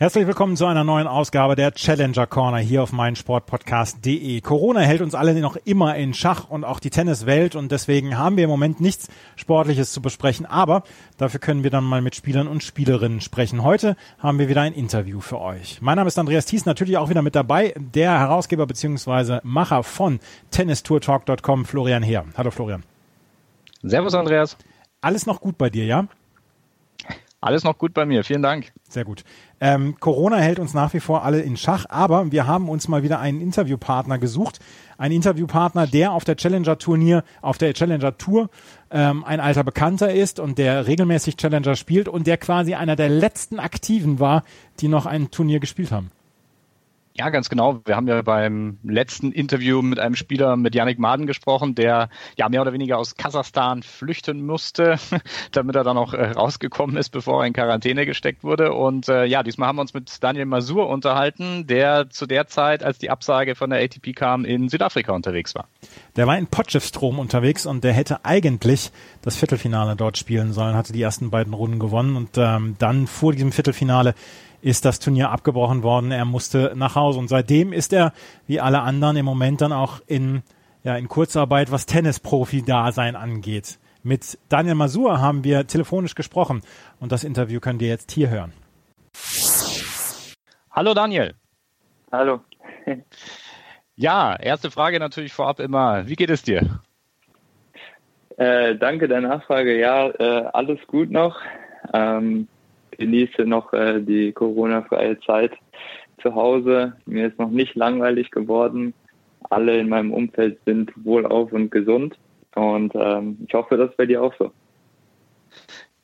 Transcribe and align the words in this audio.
Herzlich 0.00 0.28
willkommen 0.28 0.56
zu 0.56 0.64
einer 0.66 0.84
neuen 0.84 1.08
Ausgabe 1.08 1.56
der 1.56 1.72
Challenger 1.72 2.28
Corner 2.28 2.58
hier 2.58 2.84
auf 2.84 2.92
meinsportpodcast.de. 2.92 4.40
Corona 4.42 4.78
hält 4.78 5.00
uns 5.00 5.16
alle 5.16 5.34
noch 5.40 5.56
immer 5.64 5.96
in 5.96 6.14
Schach 6.14 6.48
und 6.48 6.62
auch 6.62 6.78
die 6.78 6.90
Tenniswelt 6.90 7.56
und 7.56 7.72
deswegen 7.72 8.16
haben 8.16 8.36
wir 8.36 8.44
im 8.44 8.50
Moment 8.50 8.80
nichts 8.80 9.08
Sportliches 9.34 9.92
zu 9.92 10.00
besprechen, 10.00 10.46
aber 10.46 10.84
dafür 11.16 11.40
können 11.40 11.64
wir 11.64 11.72
dann 11.72 11.82
mal 11.82 12.00
mit 12.00 12.14
Spielern 12.14 12.46
und 12.46 12.62
Spielerinnen 12.62 13.20
sprechen. 13.20 13.64
Heute 13.64 13.96
haben 14.20 14.38
wir 14.38 14.48
wieder 14.48 14.60
ein 14.60 14.72
Interview 14.72 15.18
für 15.18 15.40
euch. 15.40 15.82
Mein 15.82 15.96
Name 15.96 16.06
ist 16.06 16.16
Andreas 16.16 16.46
Thies, 16.46 16.64
natürlich 16.64 16.96
auch 16.96 17.08
wieder 17.08 17.22
mit 17.22 17.34
dabei, 17.34 17.74
der 17.76 18.20
Herausgeber 18.20 18.68
bzw. 18.68 19.40
Macher 19.42 19.82
von 19.82 20.20
tennistourtalk.com, 20.52 21.64
Florian 21.64 22.04
Heer. 22.04 22.24
Hallo 22.36 22.52
Florian. 22.52 22.84
Servus 23.82 24.14
Andreas. 24.14 24.56
Alles 25.00 25.26
noch 25.26 25.40
gut 25.40 25.58
bei 25.58 25.70
dir, 25.70 25.86
ja? 25.86 26.06
Alles 27.40 27.62
noch 27.62 27.78
gut 27.78 27.94
bei 27.94 28.04
mir, 28.04 28.24
vielen 28.24 28.42
Dank. 28.42 28.72
Sehr 28.88 29.04
gut. 29.04 29.22
Ähm, 29.60 29.96
Corona 30.00 30.38
hält 30.38 30.58
uns 30.58 30.74
nach 30.74 30.92
wie 30.92 30.98
vor 30.98 31.22
alle 31.22 31.40
in 31.40 31.56
Schach, 31.56 31.86
aber 31.88 32.32
wir 32.32 32.48
haben 32.48 32.68
uns 32.68 32.88
mal 32.88 33.04
wieder 33.04 33.20
einen 33.20 33.40
Interviewpartner 33.40 34.18
gesucht. 34.18 34.58
Ein 34.96 35.12
Interviewpartner, 35.12 35.86
der 35.86 36.12
auf 36.12 36.24
der 36.24 36.34
Challenger-Turnier, 36.36 37.22
auf 37.40 37.56
der 37.56 37.74
Challenger-Tour 37.74 38.50
ähm, 38.90 39.22
ein 39.24 39.38
alter 39.38 39.62
Bekannter 39.62 40.12
ist 40.12 40.40
und 40.40 40.58
der 40.58 40.88
regelmäßig 40.88 41.36
Challenger 41.36 41.76
spielt 41.76 42.08
und 42.08 42.26
der 42.26 42.38
quasi 42.38 42.74
einer 42.74 42.96
der 42.96 43.08
letzten 43.08 43.60
Aktiven 43.60 44.18
war, 44.18 44.42
die 44.80 44.88
noch 44.88 45.06
ein 45.06 45.30
Turnier 45.30 45.60
gespielt 45.60 45.92
haben. 45.92 46.10
Ja, 47.18 47.30
ganz 47.30 47.48
genau. 47.48 47.80
Wir 47.84 47.96
haben 47.96 48.06
ja 48.06 48.22
beim 48.22 48.78
letzten 48.84 49.32
Interview 49.32 49.82
mit 49.82 49.98
einem 49.98 50.14
Spieler, 50.14 50.56
mit 50.56 50.76
Yannick 50.76 51.00
Maden 51.00 51.26
gesprochen, 51.26 51.74
der 51.74 52.10
ja 52.36 52.48
mehr 52.48 52.62
oder 52.62 52.72
weniger 52.72 52.96
aus 52.96 53.16
Kasachstan 53.16 53.82
flüchten 53.82 54.46
musste, 54.46 55.00
damit 55.50 55.74
er 55.74 55.82
dann 55.82 55.98
auch 55.98 56.14
äh, 56.14 56.30
rausgekommen 56.30 56.96
ist, 56.96 57.08
bevor 57.08 57.42
er 57.42 57.48
in 57.48 57.54
Quarantäne 57.54 58.06
gesteckt 58.06 58.44
wurde. 58.44 58.72
Und 58.72 59.08
äh, 59.08 59.24
ja, 59.24 59.42
diesmal 59.42 59.66
haben 59.66 59.76
wir 59.76 59.82
uns 59.82 59.94
mit 59.94 60.22
Daniel 60.22 60.44
Masur 60.44 60.88
unterhalten, 60.88 61.66
der 61.66 62.08
zu 62.08 62.26
der 62.26 62.46
Zeit, 62.46 62.84
als 62.84 62.98
die 62.98 63.10
Absage 63.10 63.56
von 63.56 63.70
der 63.70 63.82
ATP 63.82 64.12
kam, 64.14 64.44
in 64.44 64.68
Südafrika 64.68 65.12
unterwegs 65.12 65.56
war. 65.56 65.66
Der 66.14 66.28
war 66.28 66.38
in 66.38 66.46
Potchefstroom 66.46 67.18
unterwegs 67.18 67.66
und 67.66 67.82
der 67.82 67.94
hätte 67.94 68.24
eigentlich 68.24 68.92
das 69.22 69.34
Viertelfinale 69.34 69.96
dort 69.96 70.18
spielen 70.18 70.52
sollen, 70.52 70.76
hatte 70.76 70.92
die 70.92 71.02
ersten 71.02 71.30
beiden 71.30 71.52
Runden 71.52 71.80
gewonnen 71.80 72.14
und 72.14 72.38
ähm, 72.38 72.76
dann 72.78 73.08
vor 73.08 73.32
diesem 73.32 73.50
Viertelfinale 73.50 74.14
ist 74.60 74.84
das 74.84 74.98
Turnier 74.98 75.30
abgebrochen 75.30 75.82
worden. 75.82 76.10
Er 76.10 76.24
musste 76.24 76.72
nach 76.74 76.94
Hause 76.94 77.18
und 77.18 77.28
seitdem 77.28 77.72
ist 77.72 77.92
er, 77.92 78.12
wie 78.46 78.60
alle 78.60 78.80
anderen, 78.80 79.16
im 79.16 79.24
Moment 79.24 79.60
dann 79.60 79.72
auch 79.72 80.00
in, 80.06 80.42
ja, 80.82 80.96
in 80.96 81.08
Kurzarbeit, 81.08 81.70
was 81.70 81.86
Tennisprofi-Dasein 81.86 83.16
angeht. 83.16 83.78
Mit 84.02 84.38
Daniel 84.48 84.74
Masur 84.74 85.20
haben 85.20 85.44
wir 85.44 85.66
telefonisch 85.66 86.14
gesprochen 86.14 86.62
und 87.00 87.12
das 87.12 87.24
Interview 87.24 87.60
könnt 87.60 87.82
ihr 87.82 87.88
jetzt 87.88 88.12
hier 88.12 88.30
hören. 88.30 88.52
Hallo 90.70 90.94
Daniel. 90.94 91.34
Hallo. 92.12 92.40
ja, 93.96 94.36
erste 94.36 94.70
Frage 94.70 94.98
natürlich 94.98 95.32
vorab 95.32 95.60
immer. 95.60 96.06
Wie 96.06 96.16
geht 96.16 96.30
es 96.30 96.42
dir? 96.42 96.80
Äh, 98.36 98.76
danke 98.76 99.08
der 99.08 99.20
Nachfrage. 99.20 99.78
Ja, 99.78 100.08
äh, 100.08 100.48
alles 100.52 100.78
gut 100.86 101.10
noch. 101.10 101.36
Ähm, 101.92 102.46
genieße 102.98 103.44
noch 103.44 103.72
äh, 103.72 104.00
die 104.00 104.32
Corona-freie 104.32 105.18
Zeit 105.20 105.52
zu 106.20 106.34
Hause. 106.34 106.94
Mir 107.06 107.28
ist 107.28 107.38
noch 107.38 107.50
nicht 107.50 107.74
langweilig 107.74 108.30
geworden. 108.30 108.92
Alle 109.50 109.78
in 109.78 109.88
meinem 109.88 110.12
Umfeld 110.12 110.58
sind 110.66 110.92
wohlauf 111.04 111.52
und 111.52 111.70
gesund. 111.70 112.16
Und 112.54 112.92
ähm, 112.94 113.38
ich 113.46 113.54
hoffe, 113.54 113.76
das 113.76 113.90
ist 113.90 113.96
bei 113.96 114.06
dir 114.06 114.22
auch 114.22 114.34
so. 114.38 114.50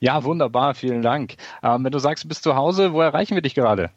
Ja, 0.00 0.22
wunderbar, 0.24 0.74
vielen 0.74 1.02
Dank. 1.02 1.34
Ähm, 1.62 1.84
wenn 1.84 1.92
du 1.92 1.98
sagst, 1.98 2.24
du 2.24 2.28
bist 2.28 2.42
zu 2.42 2.56
Hause, 2.56 2.92
wo 2.92 3.00
erreichen 3.00 3.34
wir 3.34 3.42
dich 3.42 3.54
gerade? 3.54 3.90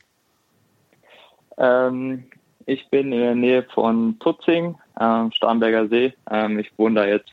Ähm, 1.57 2.23
ich 2.66 2.89
bin 2.89 3.11
in 3.11 3.19
der 3.19 3.35
Nähe 3.35 3.63
von 3.73 4.17
Tutzing, 4.19 4.75
ähm, 5.00 5.31
Starnberger 5.31 5.88
See. 5.88 6.13
Ähm, 6.29 6.59
ich 6.59 6.71
wohne 6.77 7.01
da 7.01 7.05
jetzt 7.05 7.31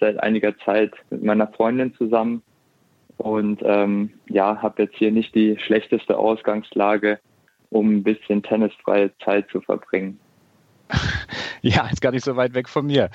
seit 0.00 0.22
einiger 0.22 0.56
Zeit 0.58 0.92
mit 1.10 1.22
meiner 1.22 1.46
Freundin 1.48 1.94
zusammen 1.94 2.42
und 3.16 3.62
ähm, 3.64 4.12
ja, 4.28 4.60
habe 4.62 4.82
jetzt 4.84 4.96
hier 4.96 5.10
nicht 5.10 5.34
die 5.34 5.58
schlechteste 5.58 6.18
Ausgangslage, 6.18 7.18
um 7.70 7.96
ein 7.96 8.02
bisschen 8.02 8.42
tennisfreie 8.42 9.10
Zeit 9.24 9.48
zu 9.50 9.60
verbringen. 9.60 10.18
Ja, 11.76 11.88
ist 11.88 12.00
gar 12.00 12.12
nicht 12.12 12.24
so 12.24 12.36
weit 12.36 12.54
weg 12.54 12.68
von 12.68 12.86
mir. 12.86 13.10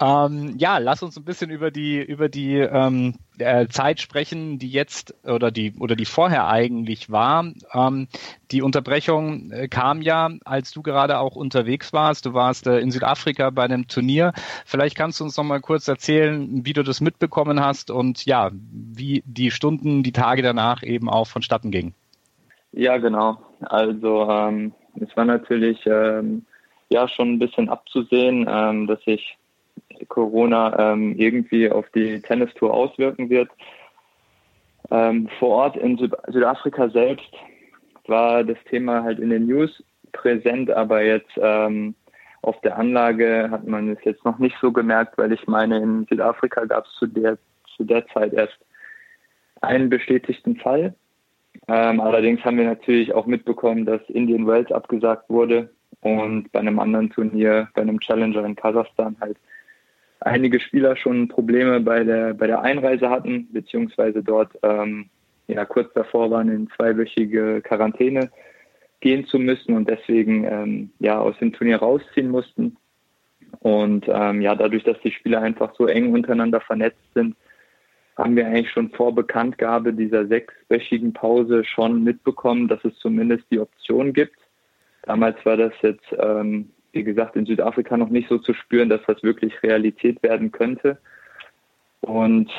Ähm, 0.00 0.56
ja, 0.58 0.78
lass 0.78 1.04
uns 1.04 1.16
ein 1.16 1.24
bisschen 1.24 1.50
über 1.50 1.70
die 1.70 2.02
über 2.02 2.28
die 2.28 2.56
ähm, 2.56 3.14
äh, 3.38 3.68
Zeit 3.68 4.00
sprechen, 4.00 4.58
die 4.58 4.70
jetzt 4.70 5.14
oder 5.24 5.52
die 5.52 5.74
oder 5.78 5.94
die 5.94 6.04
vorher 6.04 6.48
eigentlich 6.48 7.10
war. 7.10 7.52
Ähm, 7.72 8.08
die 8.50 8.60
Unterbrechung 8.60 9.52
äh, 9.52 9.68
kam 9.68 10.02
ja, 10.02 10.30
als 10.44 10.72
du 10.72 10.82
gerade 10.82 11.18
auch 11.20 11.36
unterwegs 11.36 11.92
warst. 11.92 12.26
Du 12.26 12.34
warst 12.34 12.66
äh, 12.66 12.80
in 12.80 12.90
Südafrika 12.90 13.50
bei 13.50 13.62
einem 13.62 13.86
Turnier. 13.86 14.32
Vielleicht 14.66 14.96
kannst 14.96 15.20
du 15.20 15.24
uns 15.24 15.36
noch 15.36 15.44
mal 15.44 15.60
kurz 15.60 15.86
erzählen, 15.86 16.66
wie 16.66 16.72
du 16.72 16.82
das 16.82 17.00
mitbekommen 17.00 17.60
hast 17.60 17.92
und 17.92 18.24
ja, 18.26 18.50
wie 18.52 19.22
die 19.26 19.52
Stunden, 19.52 20.02
die 20.02 20.12
Tage 20.12 20.42
danach 20.42 20.82
eben 20.82 21.08
auch 21.08 21.28
vonstatten 21.28 21.70
gingen. 21.70 21.94
Ja, 22.72 22.96
genau. 22.96 23.38
Also 23.60 24.28
ähm, 24.28 24.72
es 25.00 25.16
war 25.16 25.24
natürlich 25.24 25.78
ähm, 25.86 26.46
ja 26.92 27.08
schon 27.08 27.34
ein 27.34 27.38
bisschen 27.38 27.68
abzusehen, 27.68 28.46
ähm, 28.48 28.86
dass 28.86 29.02
sich 29.04 29.36
Corona 30.08 30.92
ähm, 30.92 31.14
irgendwie 31.16 31.70
auf 31.70 31.88
die 31.90 32.20
Tennistour 32.20 32.72
auswirken 32.72 33.30
wird. 33.30 33.50
Ähm, 34.90 35.28
vor 35.38 35.50
Ort 35.50 35.76
in 35.76 35.96
Süd 35.96 36.12
Südafrika 36.28 36.88
selbst 36.90 37.32
war 38.06 38.44
das 38.44 38.58
Thema 38.68 39.02
halt 39.02 39.18
in 39.18 39.30
den 39.30 39.46
News 39.46 39.82
präsent, 40.12 40.70
aber 40.70 41.02
jetzt 41.02 41.30
ähm, 41.36 41.94
auf 42.42 42.60
der 42.60 42.76
Anlage 42.76 43.48
hat 43.50 43.66
man 43.66 43.90
es 43.90 44.04
jetzt 44.04 44.24
noch 44.24 44.38
nicht 44.38 44.56
so 44.60 44.72
gemerkt, 44.72 45.16
weil 45.16 45.32
ich 45.32 45.46
meine, 45.46 45.78
in 45.78 46.06
Südafrika 46.08 46.64
gab 46.64 46.84
es 46.86 46.92
zu 46.94 47.06
der, 47.06 47.38
zu 47.76 47.84
der 47.84 48.06
Zeit 48.08 48.32
erst 48.32 48.58
einen 49.60 49.88
bestätigten 49.88 50.56
Fall. 50.56 50.94
Ähm, 51.68 52.00
allerdings 52.00 52.44
haben 52.44 52.58
wir 52.58 52.64
natürlich 52.64 53.14
auch 53.14 53.26
mitbekommen, 53.26 53.86
dass 53.86 54.00
Indian 54.08 54.46
Wells 54.46 54.72
abgesagt 54.72 55.30
wurde 55.30 55.70
und 56.02 56.52
bei 56.52 56.60
einem 56.60 56.78
anderen 56.78 57.10
Turnier, 57.10 57.68
bei 57.74 57.82
einem 57.82 58.00
Challenger 58.00 58.44
in 58.44 58.56
Kasachstan 58.56 59.16
halt 59.20 59.38
einige 60.20 60.60
Spieler 60.60 60.96
schon 60.96 61.28
Probleme 61.28 61.80
bei 61.80 62.04
der, 62.04 62.34
bei 62.34 62.46
der 62.46 62.60
Einreise 62.62 63.08
hatten, 63.08 63.48
beziehungsweise 63.52 64.22
dort 64.22 64.52
ähm, 64.62 65.08
ja, 65.46 65.64
kurz 65.64 65.92
davor 65.94 66.30
waren, 66.30 66.48
in 66.48 66.68
zweiwöchige 66.76 67.60
Quarantäne 67.62 68.30
gehen 69.00 69.26
zu 69.26 69.38
müssen 69.38 69.74
und 69.74 69.88
deswegen 69.88 70.44
ähm, 70.44 70.90
ja 70.98 71.18
aus 71.18 71.36
dem 71.38 71.52
Turnier 71.52 71.78
rausziehen 71.78 72.28
mussten. 72.28 72.76
Und 73.60 74.06
ähm, 74.08 74.40
ja, 74.40 74.54
dadurch, 74.54 74.84
dass 74.84 75.00
die 75.00 75.12
Spieler 75.12 75.40
einfach 75.40 75.74
so 75.76 75.86
eng 75.86 76.12
untereinander 76.12 76.60
vernetzt 76.60 77.02
sind, 77.14 77.36
haben 78.16 78.36
wir 78.36 78.46
eigentlich 78.46 78.70
schon 78.70 78.90
vor 78.90 79.14
Bekanntgabe 79.14 79.92
dieser 79.92 80.26
sechswöchigen 80.26 81.12
Pause 81.12 81.64
schon 81.64 82.02
mitbekommen, 82.04 82.68
dass 82.68 82.84
es 82.84 82.96
zumindest 82.98 83.44
die 83.50 83.58
Option 83.58 84.12
gibt. 84.12 84.36
Damals 85.02 85.36
war 85.44 85.56
das 85.56 85.72
jetzt, 85.82 86.06
ähm, 86.18 86.70
wie 86.92 87.04
gesagt, 87.04 87.36
in 87.36 87.46
Südafrika 87.46 87.96
noch 87.96 88.08
nicht 88.08 88.28
so 88.28 88.38
zu 88.38 88.54
spüren, 88.54 88.88
dass 88.88 89.00
das 89.06 89.22
wirklich 89.22 89.62
Realität 89.62 90.22
werden 90.22 90.52
könnte. 90.52 90.98
Und 92.00 92.50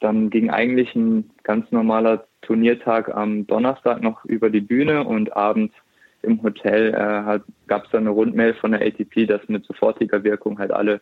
dann 0.00 0.30
ging 0.30 0.50
eigentlich 0.50 0.94
ein 0.94 1.30
ganz 1.42 1.70
normaler 1.70 2.26
Turniertag 2.42 3.14
am 3.14 3.46
Donnerstag 3.46 4.02
noch 4.02 4.24
über 4.24 4.50
die 4.50 4.60
Bühne 4.60 5.04
und 5.04 5.36
abends 5.36 5.74
im 6.22 6.42
Hotel 6.42 6.88
äh, 6.94 7.40
gab 7.66 7.84
es 7.84 7.90
dann 7.90 8.04
eine 8.04 8.10
Rundmail 8.10 8.54
von 8.54 8.72
der 8.72 8.82
ATP, 8.82 9.26
dass 9.26 9.46
mit 9.48 9.64
sofortiger 9.66 10.24
Wirkung 10.24 10.58
halt 10.58 10.72
alle 10.72 11.00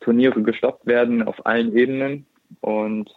Turniere 0.00 0.42
gestoppt 0.42 0.86
werden 0.86 1.22
auf 1.22 1.46
allen 1.46 1.76
Ebenen. 1.76 2.26
Und 2.60 3.10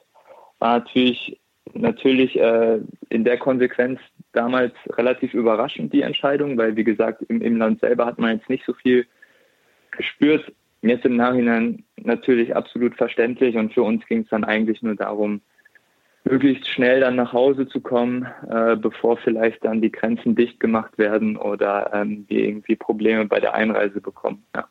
war 0.59 0.79
natürlich, 0.79 1.39
natürlich 1.73 2.39
äh, 2.39 2.79
in 3.09 3.23
der 3.23 3.37
Konsequenz 3.37 3.99
damals 4.37 4.73
relativ 4.89 5.33
überraschend, 5.33 5.91
die 5.91 6.03
Entscheidung, 6.03 6.57
weil, 6.57 6.75
wie 6.75 6.83
gesagt, 6.83 7.23
im, 7.23 7.41
im 7.41 7.57
Land 7.57 7.79
selber 7.81 8.05
hat 8.05 8.19
man 8.19 8.37
jetzt 8.37 8.49
nicht 8.49 8.65
so 8.65 8.73
viel 8.73 9.07
gespürt. 9.91 10.53
Jetzt 10.81 11.05
im 11.05 11.17
Nachhinein 11.17 11.83
natürlich 11.97 12.55
absolut 12.55 12.95
verständlich 12.95 13.57
und 13.57 13.73
für 13.73 13.81
uns 13.81 14.05
ging 14.05 14.21
es 14.21 14.29
dann 14.29 14.43
eigentlich 14.43 14.81
nur 14.83 14.95
darum, 14.95 15.41
möglichst 16.23 16.67
schnell 16.67 16.99
dann 16.99 17.15
nach 17.15 17.33
Hause 17.33 17.67
zu 17.67 17.81
kommen, 17.81 18.27
äh, 18.49 18.75
bevor 18.75 19.17
vielleicht 19.17 19.65
dann 19.65 19.81
die 19.81 19.91
Grenzen 19.91 20.35
dicht 20.35 20.59
gemacht 20.59 20.97
werden 20.97 21.35
oder 21.37 21.91
ähm, 21.93 22.25
wir 22.27 22.43
irgendwie 22.43 22.75
Probleme 22.75 23.25
bei 23.25 23.39
der 23.39 23.55
Einreise 23.55 24.01
bekommen. 24.01 24.43
Ja. 24.55 24.67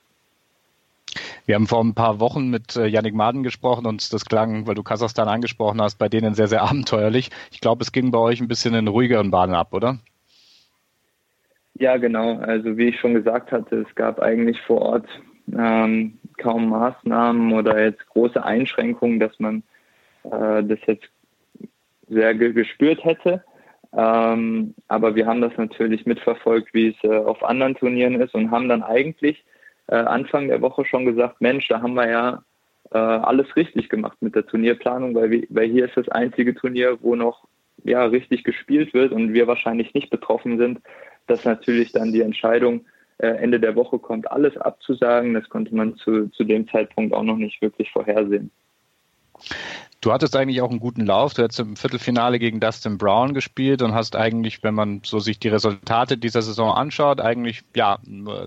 Wir 1.47 1.55
haben 1.55 1.69
vor 1.69 1.83
ein 1.83 1.95
paar 1.95 2.19
Wochen 2.19 2.51
mit 2.51 2.75
äh, 2.77 2.87
Yannick 2.87 3.15
Maden 3.15 3.45
gesprochen 3.45 3.87
und 3.87 4.13
das 4.13 4.25
klang, 4.25 4.67
weil 4.67 4.75
du 4.75 4.83
Kasachstan 4.83 5.29
angesprochen 5.29 5.81
hast, 5.81 5.97
bei 5.97 6.09
denen 6.09 6.35
sehr, 6.35 6.49
sehr 6.49 6.63
abenteuerlich. 6.69 7.31
Ich 7.53 7.61
glaube, 7.61 7.83
es 7.83 7.93
ging 7.93 8.11
bei 8.11 8.19
euch 8.19 8.41
ein 8.41 8.49
bisschen 8.49 8.75
in 8.75 8.89
ruhigeren 8.89 9.31
Bahnen 9.31 9.55
ab, 9.55 9.73
oder? 9.73 9.99
Ja, 11.75 11.99
genau. 11.99 12.39
Also 12.39 12.77
wie 12.77 12.89
ich 12.89 12.99
schon 12.99 13.15
gesagt 13.15 13.53
hatte, 13.53 13.85
es 13.89 13.95
gab 13.95 14.19
eigentlich 14.19 14.61
vor 14.63 14.83
Ort 14.83 15.07
ähm, 15.57 16.19
kaum 16.39 16.71
Maßnahmen 16.71 17.53
oder 17.53 17.81
jetzt 17.81 18.05
große 18.09 18.43
Einschränkungen, 18.43 19.21
dass 19.21 19.39
man 19.39 19.63
äh, 20.25 20.65
das 20.65 20.79
jetzt 20.87 21.09
sehr 22.09 22.35
ge 22.35 22.53
gespürt 22.53 23.05
hätte. 23.05 23.45
Ähm, 23.93 24.75
aber 24.89 25.15
wir 25.15 25.27
haben 25.27 25.41
das 25.41 25.57
natürlich 25.57 26.07
mitverfolgt, 26.07 26.75
wie 26.75 26.89
es 26.89 27.05
äh, 27.05 27.17
auf 27.17 27.45
anderen 27.45 27.77
Turnieren 27.77 28.21
ist 28.21 28.35
und 28.35 28.51
haben 28.51 28.69
dann 28.69 28.83
eigentlich 28.83 29.45
äh, 29.89 29.97
Anfang 29.97 30.49
der 30.49 30.61
Woche 30.61 30.85
schon 30.85 31.05
gesagt, 31.05 31.41
Mensch, 31.41 31.69
da 31.69 31.81
haben 31.81 31.95
wir 31.95 32.09
ja 32.09 32.43
äh, 32.93 32.99
alles 32.99 33.55
richtig 33.57 33.89
gemacht 33.89 34.19
mit 34.21 34.35
der 34.35 34.47
Turnierplanung, 34.47 35.15
weil, 35.15 35.47
weil 35.51 35.69
hier 35.69 35.87
ist 35.87 35.97
das 35.97 36.09
einzige 36.09 36.55
Turnier, 36.55 36.99
wo 37.01 37.15
noch 37.15 37.47
ja, 37.85 38.05
richtig 38.05 38.45
gespielt 38.45 38.95
wird 38.95 39.13
und 39.13 39.33
wir 39.33 39.47
wahrscheinlich 39.47 39.95
nicht 39.95 40.11
betroffen 40.11 40.59
sind, 40.59 40.81
dass 41.27 41.45
natürlich 41.45 41.93
dann 41.93 42.13
die 42.13 42.23
Entscheidung 42.23 42.85
äh, 43.19 43.29
Ende 43.29 43.61
der 43.61 43.77
Woche 43.77 43.99
kommt, 43.99 44.31
alles 44.31 44.57
abzusagen. 44.57 45.35
Das 45.35 45.49
konnte 45.49 45.75
man 45.75 45.97
zu, 45.97 46.29
zu 46.29 46.45
dem 46.45 46.69
Zeitpunkt 46.69 47.15
auch 47.15 47.23
noch 47.23 47.37
nicht 47.37 47.61
wirklich 47.63 47.91
vorhersehen. 47.91 48.51
Du 50.03 50.13
hattest 50.13 50.37
eigentlich 50.37 50.61
auch 50.61 50.71
einen 50.71 50.79
guten 50.79 51.05
Lauf. 51.05 51.35
Du 51.35 51.43
hast 51.43 51.59
im 51.59 51.75
Viertelfinale 51.75 52.39
gegen 52.39 52.61
Dustin 52.61 52.99
Brown 52.99 53.35
gespielt 53.35 53.83
und 53.83 53.95
hast 53.95 54.15
eigentlich, 54.15 54.63
wenn 54.63 54.75
man 54.75 55.01
so 55.05 55.19
sich 55.19 55.41
die 55.41 55.49
Resultate 55.49 56.19
dieser 56.19 56.43
Saison 56.43 56.73
anschaut, 56.73 57.21
eigentlich 57.21 57.63
ja 57.75 57.99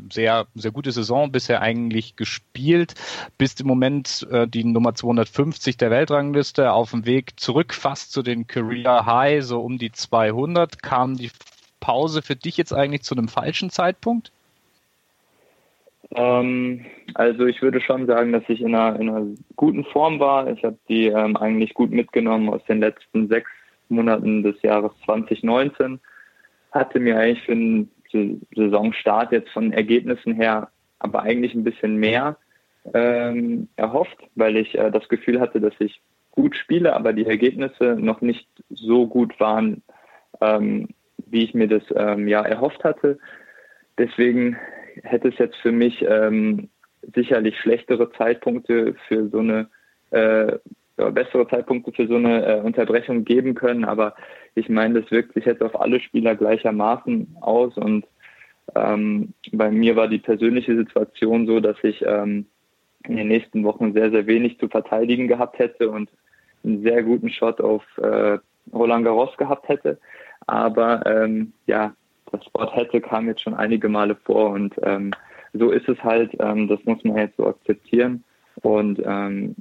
sehr 0.09 0.47
sehr 0.55 0.71
gute 0.71 0.91
Saison 0.91 1.31
bisher 1.31 1.61
eigentlich 1.61 2.15
gespielt. 2.15 2.93
Bist 3.37 3.59
im 3.59 3.67
Moment 3.67 4.25
äh, 4.31 4.47
die 4.47 4.63
Nummer 4.63 4.95
250 4.95 5.75
der 5.75 5.91
Weltrangliste 5.91 6.71
auf 6.71 6.91
dem 6.91 7.05
Weg 7.05 7.39
zurück 7.39 7.73
fast 7.73 8.13
zu 8.13 8.21
den 8.21 8.47
Career 8.47 9.05
High, 9.05 9.43
so 9.43 9.59
um 9.59 9.79
die 9.79 9.91
200. 9.91 10.81
Kam 10.81 11.17
die 11.17 11.31
Pause 11.79 12.21
für 12.21 12.35
dich 12.35 12.57
jetzt 12.57 12.73
eigentlich 12.73 13.03
zu 13.03 13.15
einem 13.15 13.27
falschen 13.27 13.69
Zeitpunkt? 13.69 14.31
Ähm, 16.15 16.85
also 17.13 17.45
ich 17.45 17.61
würde 17.61 17.81
schon 17.81 18.07
sagen, 18.07 18.31
dass 18.31 18.43
ich 18.47 18.61
in 18.61 18.75
einer, 18.75 18.99
in 18.99 19.09
einer 19.09 19.27
guten 19.55 19.83
Form 19.85 20.19
war. 20.19 20.49
Ich 20.49 20.63
habe 20.63 20.77
die 20.87 21.07
ähm, 21.07 21.37
eigentlich 21.37 21.73
gut 21.73 21.91
mitgenommen 21.91 22.49
aus 22.49 22.63
den 22.65 22.79
letzten 22.79 23.27
sechs 23.27 23.49
Monaten 23.89 24.43
des 24.43 24.61
Jahres 24.61 24.91
2019. 25.05 25.99
Hatte 26.71 26.99
mir 26.99 27.17
eigentlich 27.17 27.43
für 27.43 27.55
den 27.55 28.41
Saisonstart 28.55 29.31
jetzt 29.31 29.49
von 29.51 29.71
Ergebnissen 29.71 30.33
her 30.33 30.69
aber 30.99 31.23
eigentlich 31.23 31.55
ein 31.55 31.63
bisschen 31.63 31.95
mehr 31.95 32.37
ähm, 32.93 33.69
erhofft, 33.77 34.17
weil 34.35 34.57
ich 34.57 34.77
äh, 34.77 34.91
das 34.91 35.07
Gefühl 35.07 35.39
hatte, 35.39 35.59
dass 35.59 35.73
ich 35.79 36.01
gut 36.31 36.55
spiele, 36.55 36.93
aber 36.95 37.13
die 37.13 37.25
Ergebnisse 37.25 37.95
noch 37.97 38.21
nicht 38.21 38.47
so 38.69 39.07
gut 39.07 39.39
waren, 39.39 39.81
ähm, 40.41 40.89
wie 41.25 41.43
ich 41.43 41.53
mir 41.53 41.67
das 41.67 41.83
ähm, 41.95 42.27
ja 42.27 42.41
erhofft 42.41 42.83
hatte. 42.83 43.17
Deswegen 43.97 44.57
hätte 45.03 45.29
es 45.29 45.37
jetzt 45.37 45.57
für 45.57 45.71
mich 45.71 46.05
ähm, 46.07 46.69
sicherlich 47.15 47.57
schlechtere 47.59 48.11
Zeitpunkte 48.13 48.95
für 49.07 49.29
so 49.29 49.39
eine 49.39 49.69
äh, 50.11 50.57
bessere 50.95 51.47
Zeitpunkte 51.47 51.91
für 51.93 52.07
so 52.07 52.15
eine 52.15 52.45
äh, 52.45 52.61
Unterbrechung 52.61 53.23
geben 53.23 53.55
können, 53.55 53.85
aber 53.85 54.15
ich 54.55 54.67
meine, 54.69 55.01
das 55.01 55.11
wirkt 55.11 55.33
sich 55.33 55.45
jetzt 55.45 55.61
auf 55.61 55.79
alle 55.79 55.99
Spieler 55.99 56.35
gleichermaßen 56.35 57.37
aus 57.41 57.77
und 57.77 58.05
ähm, 58.75 59.33
bei 59.51 59.71
mir 59.71 59.95
war 59.95 60.07
die 60.07 60.19
persönliche 60.19 60.75
Situation 60.75 61.47
so, 61.47 61.59
dass 61.59 61.77
ich 61.83 62.03
ähm, 62.05 62.45
in 63.07 63.15
den 63.15 63.27
nächsten 63.27 63.63
Wochen 63.63 63.93
sehr, 63.93 64.11
sehr 64.11 64.27
wenig 64.27 64.59
zu 64.59 64.67
verteidigen 64.67 65.27
gehabt 65.27 65.57
hätte 65.59 65.89
und 65.89 66.09
einen 66.63 66.83
sehr 66.83 67.03
guten 67.03 67.29
Shot 67.29 67.61
auf 67.61 67.83
äh, 67.97 68.37
Roland 68.73 69.05
Garros 69.05 69.35
gehabt 69.37 69.67
hätte. 69.69 69.99
Aber 70.47 71.05
ähm, 71.05 71.53
ja, 71.65 71.95
das 72.31 72.41
Wort 72.53 72.75
hätte 72.75 73.01
kam 73.01 73.27
jetzt 73.27 73.41
schon 73.41 73.53
einige 73.53 73.89
Male 73.89 74.15
vor 74.15 74.51
und 74.51 74.75
ähm, 74.83 75.11
so 75.53 75.71
ist 75.71 75.87
es 75.89 76.01
halt, 76.03 76.31
ähm, 76.39 76.67
das 76.67 76.79
muss 76.85 77.03
man 77.03 77.17
jetzt 77.17 77.37
so 77.37 77.47
akzeptieren. 77.47 78.23
Und 78.61 79.01
ähm, 79.05 79.55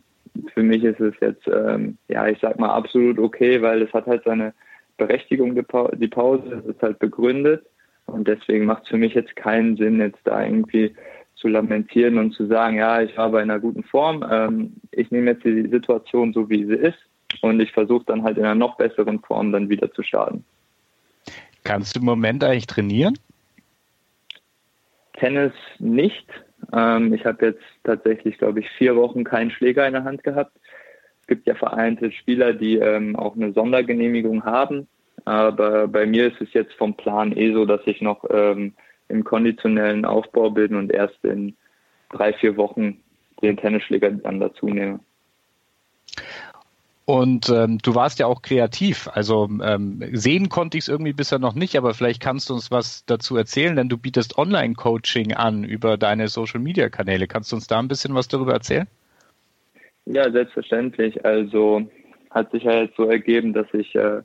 für 0.55 0.63
mich 0.63 0.85
ist 0.85 1.01
es 1.01 1.15
jetzt, 1.21 1.47
ähm, 1.49 1.99
ja, 2.09 2.27
ich 2.29 2.39
sag 2.41 2.59
mal 2.59 2.71
absolut 2.71 3.19
okay, 3.19 3.63
weil 3.63 3.83
es 3.83 3.93
hat 3.93 4.07
halt 4.07 4.25
seine 4.25 4.53
Berechtigung, 4.97 5.55
die, 5.55 5.63
pa 5.63 5.89
die 5.95 6.09
Pause, 6.09 6.63
es 6.65 6.75
ist 6.75 6.83
halt 6.83 6.99
begründet. 6.99 7.65
Und 8.07 8.27
deswegen 8.27 8.65
macht 8.65 8.85
es 8.85 8.89
für 8.89 8.97
mich 8.97 9.15
jetzt 9.15 9.37
keinen 9.37 9.77
Sinn, 9.77 10.01
jetzt 10.01 10.21
da 10.25 10.43
irgendwie 10.43 10.95
zu 11.37 11.49
lamentieren 11.49 12.19
und 12.19 12.33
zu 12.33 12.47
sagen, 12.47 12.77
ja, 12.77 13.01
ich 13.01 13.17
war 13.17 13.31
bei 13.31 13.43
einer 13.43 13.61
guten 13.61 13.85
Form. 13.85 14.25
Ähm, 14.29 14.73
ich 14.91 15.11
nehme 15.11 15.33
jetzt 15.33 15.45
die 15.45 15.69
Situation 15.69 16.33
so, 16.33 16.51
wie 16.51 16.65
sie 16.65 16.75
ist 16.75 16.99
und 17.43 17.61
ich 17.61 17.73
versuche 17.73 18.05
dann 18.07 18.25
halt 18.25 18.39
in 18.39 18.45
einer 18.45 18.55
noch 18.55 18.77
besseren 18.77 19.21
Form 19.21 19.53
dann 19.53 19.69
wieder 19.69 19.93
zu 19.93 20.03
starten. 20.03 20.45
Kannst 21.69 21.95
du 21.95 22.01
im 22.01 22.07
Moment 22.07 22.43
eigentlich 22.43 22.67
trainieren? 22.67 23.19
Tennis 25.19 25.53
nicht. 25.79 26.27
Ähm, 26.73 27.13
ich 27.13 27.27
habe 27.27 27.45
jetzt 27.45 27.63
tatsächlich, 27.85 28.39
glaube 28.39 28.61
ich, 28.61 28.71
vier 28.79 28.97
Wochen 28.97 29.23
keinen 29.23 29.51
Schläger 29.51 29.87
in 29.87 29.93
der 29.93 30.05
Hand 30.05 30.25
gehabt. 30.25 30.57
Es 31.21 31.27
gibt 31.27 31.47
ja 31.47 31.55
vereinzelt 31.55 32.15
Spieler, 32.15 32.55
die 32.55 32.77
ähm, 32.79 33.17
auch 33.17 33.37
eine 33.37 33.53
Sondergenehmigung 33.53 34.47
haben. 34.47 34.89
Aber 35.27 35.89
bei 35.89 36.07
mir 36.07 36.29
ist 36.29 36.41
es 36.41 36.55
jetzt 36.55 36.73
vom 36.73 36.97
Plan 36.97 37.37
eh 37.37 37.53
so, 37.53 37.67
dass 37.67 37.83
ich 37.85 38.01
noch 38.01 38.25
ähm, 38.31 38.73
im 39.09 39.23
konditionellen 39.23 40.07
Aufbau 40.07 40.49
bin 40.49 40.75
und 40.75 40.91
erst 40.91 41.23
in 41.23 41.55
drei, 42.09 42.33
vier 42.33 42.57
Wochen 42.57 42.99
den 43.43 43.59
Tennisschläger 43.59 44.11
dann 44.13 44.41
dazu 44.41 44.69
nehme. 44.69 45.01
Und 47.09 47.49
ähm, 47.49 47.79
du 47.79 47.95
warst 47.95 48.19
ja 48.19 48.27
auch 48.27 48.43
kreativ. 48.43 49.09
Also 49.11 49.49
ähm, 49.63 50.05
sehen 50.13 50.51
konnte 50.51 50.77
ich 50.77 50.85
es 50.85 50.89
irgendwie 50.89 51.15
bisher 51.15 51.39
noch 51.39 51.55
nicht, 51.55 51.75
aber 51.79 51.95
vielleicht 51.95 52.21
kannst 52.21 52.51
du 52.51 52.53
uns 52.53 52.71
was 52.71 53.07
dazu 53.07 53.35
erzählen, 53.35 53.77
denn 53.77 53.89
du 53.89 53.97
bietest 53.97 54.37
Online-Coaching 54.37 55.33
an 55.33 55.65
über 55.65 55.97
deine 55.97 56.29
Social-Media-Kanäle. 56.29 57.27
Kannst 57.27 57.51
du 57.51 57.57
uns 57.57 57.67
da 57.67 57.79
ein 57.79 57.89
bisschen 57.89 58.15
was 58.15 58.29
darüber 58.29 58.53
erzählen? 58.53 58.87
Ja, 60.05 60.31
selbstverständlich. 60.31 61.25
Also 61.25 61.89
hat 62.29 62.51
sich 62.51 62.65
ja 62.65 62.83
jetzt 62.83 62.99
so 62.99 63.05
ergeben, 63.05 63.55
dass 63.55 63.69
ich 63.73 63.95
äh, 63.95 64.21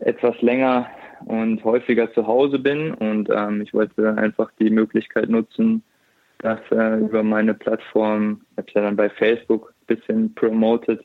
etwas 0.00 0.34
länger 0.42 0.90
und 1.26 1.62
häufiger 1.62 2.12
zu 2.12 2.26
Hause 2.26 2.58
bin 2.58 2.92
und 2.92 3.30
ähm, 3.30 3.60
ich 3.60 3.72
wollte 3.72 4.16
einfach 4.16 4.50
die 4.58 4.70
Möglichkeit 4.70 5.28
nutzen, 5.28 5.84
das 6.38 6.58
äh, 6.72 6.98
über 6.98 7.22
meine 7.22 7.54
Plattform, 7.54 8.40
ich 8.50 8.56
habe 8.56 8.70
ja 8.74 8.80
dann 8.82 8.96
bei 8.96 9.10
Facebook 9.10 9.72
ein 9.82 9.94
bisschen 9.94 10.34
promoted, 10.34 11.04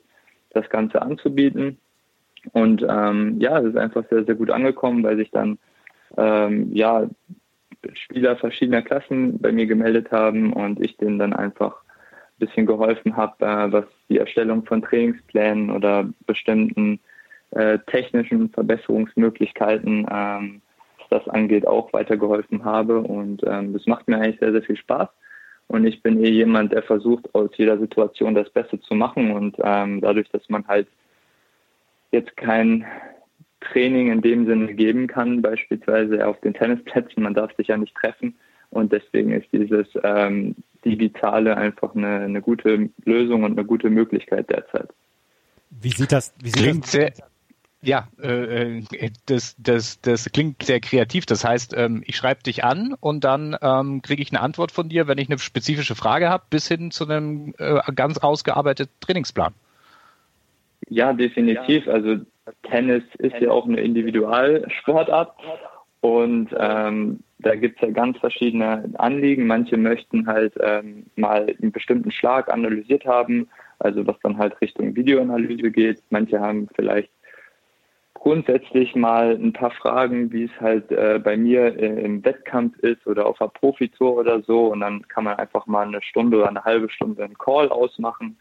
das 0.53 0.69
Ganze 0.69 1.01
anzubieten. 1.01 1.79
Und 2.51 2.85
ähm, 2.88 3.39
ja, 3.39 3.59
es 3.59 3.65
ist 3.65 3.77
einfach 3.77 4.03
sehr, 4.09 4.25
sehr 4.25 4.35
gut 4.35 4.51
angekommen, 4.51 5.03
weil 5.03 5.17
sich 5.17 5.31
dann 5.31 5.57
ähm, 6.17 6.73
ja 6.73 7.07
Spieler 7.94 8.35
verschiedener 8.37 8.81
Klassen 8.81 9.39
bei 9.39 9.51
mir 9.51 9.66
gemeldet 9.66 10.11
haben 10.11 10.54
und 10.54 10.80
ich 10.80 10.97
denen 10.97 11.19
dann 11.19 11.33
einfach 11.33 11.83
ein 11.83 12.45
bisschen 12.45 12.66
geholfen 12.66 13.16
habe, 13.16 13.45
äh, 13.45 13.71
was 13.71 13.85
die 14.09 14.19
Erstellung 14.19 14.66
von 14.66 14.81
Trainingsplänen 14.81 15.69
oder 15.69 16.07
bestimmten 16.25 16.99
äh, 17.51 17.80
technischen 17.87 18.49
Verbesserungsmöglichkeiten, 18.49 20.07
ähm, 20.11 20.61
was 20.97 21.23
das 21.23 21.28
angeht, 21.30 21.68
auch 21.68 21.94
weitergeholfen 21.94 22.66
habe. 22.66 22.99
Und 22.99 23.42
ähm, 23.45 23.73
das 23.73 23.85
macht 23.85 24.07
mir 24.07 24.18
eigentlich 24.18 24.39
sehr, 24.39 24.51
sehr 24.51 24.63
viel 24.63 24.78
Spaß. 24.78 25.09
Und 25.67 25.85
ich 25.85 26.01
bin 26.03 26.23
eh 26.23 26.29
jemand, 26.29 26.71
der 26.71 26.83
versucht, 26.83 27.33
aus 27.33 27.49
jeder 27.55 27.79
Situation 27.79 28.35
das 28.35 28.49
Beste 28.49 28.79
zu 28.81 28.93
machen. 28.93 29.31
Und 29.31 29.57
ähm, 29.63 30.01
dadurch, 30.01 30.29
dass 30.29 30.47
man 30.49 30.67
halt 30.67 30.87
jetzt 32.11 32.35
kein 32.37 32.85
Training 33.61 34.11
in 34.11 34.21
dem 34.21 34.45
Sinne 34.45 34.73
geben 34.73 35.07
kann, 35.07 35.41
beispielsweise 35.41 36.27
auf 36.27 36.39
den 36.41 36.53
Tennisplätzen, 36.53 37.23
man 37.23 37.33
darf 37.33 37.55
sich 37.55 37.67
ja 37.67 37.77
nicht 37.77 37.95
treffen. 37.95 38.35
Und 38.69 38.91
deswegen 38.91 39.31
ist 39.31 39.47
dieses 39.51 39.87
ähm, 40.03 40.55
Digitale 40.83 41.55
einfach 41.55 41.95
eine, 41.95 42.19
eine 42.21 42.41
gute 42.41 42.89
Lösung 43.05 43.43
und 43.43 43.53
eine 43.53 43.65
gute 43.65 43.89
Möglichkeit 43.89 44.49
derzeit. 44.49 44.89
Wie 45.69 45.89
sieht 45.89 46.11
das? 46.11 46.33
Wie 46.39 46.49
sieht 46.49 46.57
Klingt 46.57 46.83
das? 46.85 46.91
Sehr, 46.91 47.13
ja, 47.83 48.07
äh, 48.21 48.80
äh, 48.80 49.11
das, 49.25 49.56
das, 49.59 49.99
das 50.02 50.31
klingt 50.31 50.63
sehr 50.63 50.80
kreativ. 50.80 51.25
Das 51.25 51.44
heißt, 51.44 51.75
ähm, 51.78 52.02
ich 52.06 52.16
schreibe 52.16 52.42
dich 52.42 52.63
an 52.63 52.95
und 52.99 53.23
dann 53.23 53.57
ähm, 53.61 54.02
kriege 54.02 54.21
ich 54.21 54.31
eine 54.31 54.42
Antwort 54.42 54.71
von 54.71 54.87
dir, 54.87 55.07
wenn 55.07 55.18
ich 55.18 55.30
eine 55.30 55.37
spezifische 55.37 55.95
Frage 55.95 56.30
habe, 56.30 56.45
bis 56.49 56.68
hin 56.68 56.92
zu 56.92 57.06
einem 57.06 57.54
äh, 57.57 57.80
ganz 57.94 58.18
ausgearbeiteten 58.18 58.94
Trainingsplan. 59.02 59.54
Ja, 60.90 61.13
definitiv. 61.13 61.87
Also 61.87 62.18
Tennis 62.63 63.04
ist 63.18 63.35
ja 63.40 63.52
auch 63.52 63.66
eine 63.66 63.81
Individualsportart 63.81 65.33
und 66.02 66.49
ähm, 66.57 67.19
da 67.40 67.56
gibt 67.56 67.81
es 67.81 67.87
ja 67.87 67.94
ganz 67.94 68.18
verschiedene 68.18 68.90
Anliegen. 68.97 69.45
Manche 69.45 69.75
möchten 69.75 70.28
halt 70.28 70.54
ähm, 70.61 71.06
mal 71.18 71.54
einen 71.61 71.71
bestimmten 71.73 72.11
Schlag 72.11 72.52
analysiert 72.52 73.06
haben, 73.06 73.49
also 73.80 74.07
was 74.07 74.16
dann 74.23 74.37
halt 74.37 74.59
Richtung 74.61 74.95
Videoanalyse 74.95 75.71
geht. 75.71 76.02
Manche 76.09 76.40
haben 76.40 76.69
vielleicht 76.75 77.09
grundsätzlich 78.23 78.95
mal 78.95 79.33
ein 79.33 79.51
paar 79.51 79.71
Fragen, 79.71 80.31
wie 80.31 80.45
es 80.45 80.61
halt 80.61 80.89
äh, 80.94 81.19
bei 81.21 81.35
mir 81.35 81.77
äh, 81.77 82.06
im 82.06 82.23
Wettkampf 82.23 82.77
ist 82.80 83.06
oder 83.06 83.25
auf 83.25 83.37
der 83.37 83.49
Profitour 83.49 84.15
oder 84.15 84.42
so. 84.44 84.68
Und 84.68 84.80
dann 84.80 85.06
kann 85.09 85.25
man 85.25 85.35
einfach 85.35 85.68
mal 85.68 85.85
eine 85.85 86.01
Stunde 86.01 86.37
oder 86.37 86.47
eine 86.47 86.63
halbe 86.63 86.89
Stunde 86.89 87.25
einen 87.25 87.37
Call 87.37 87.68
ausmachen. 87.68 88.37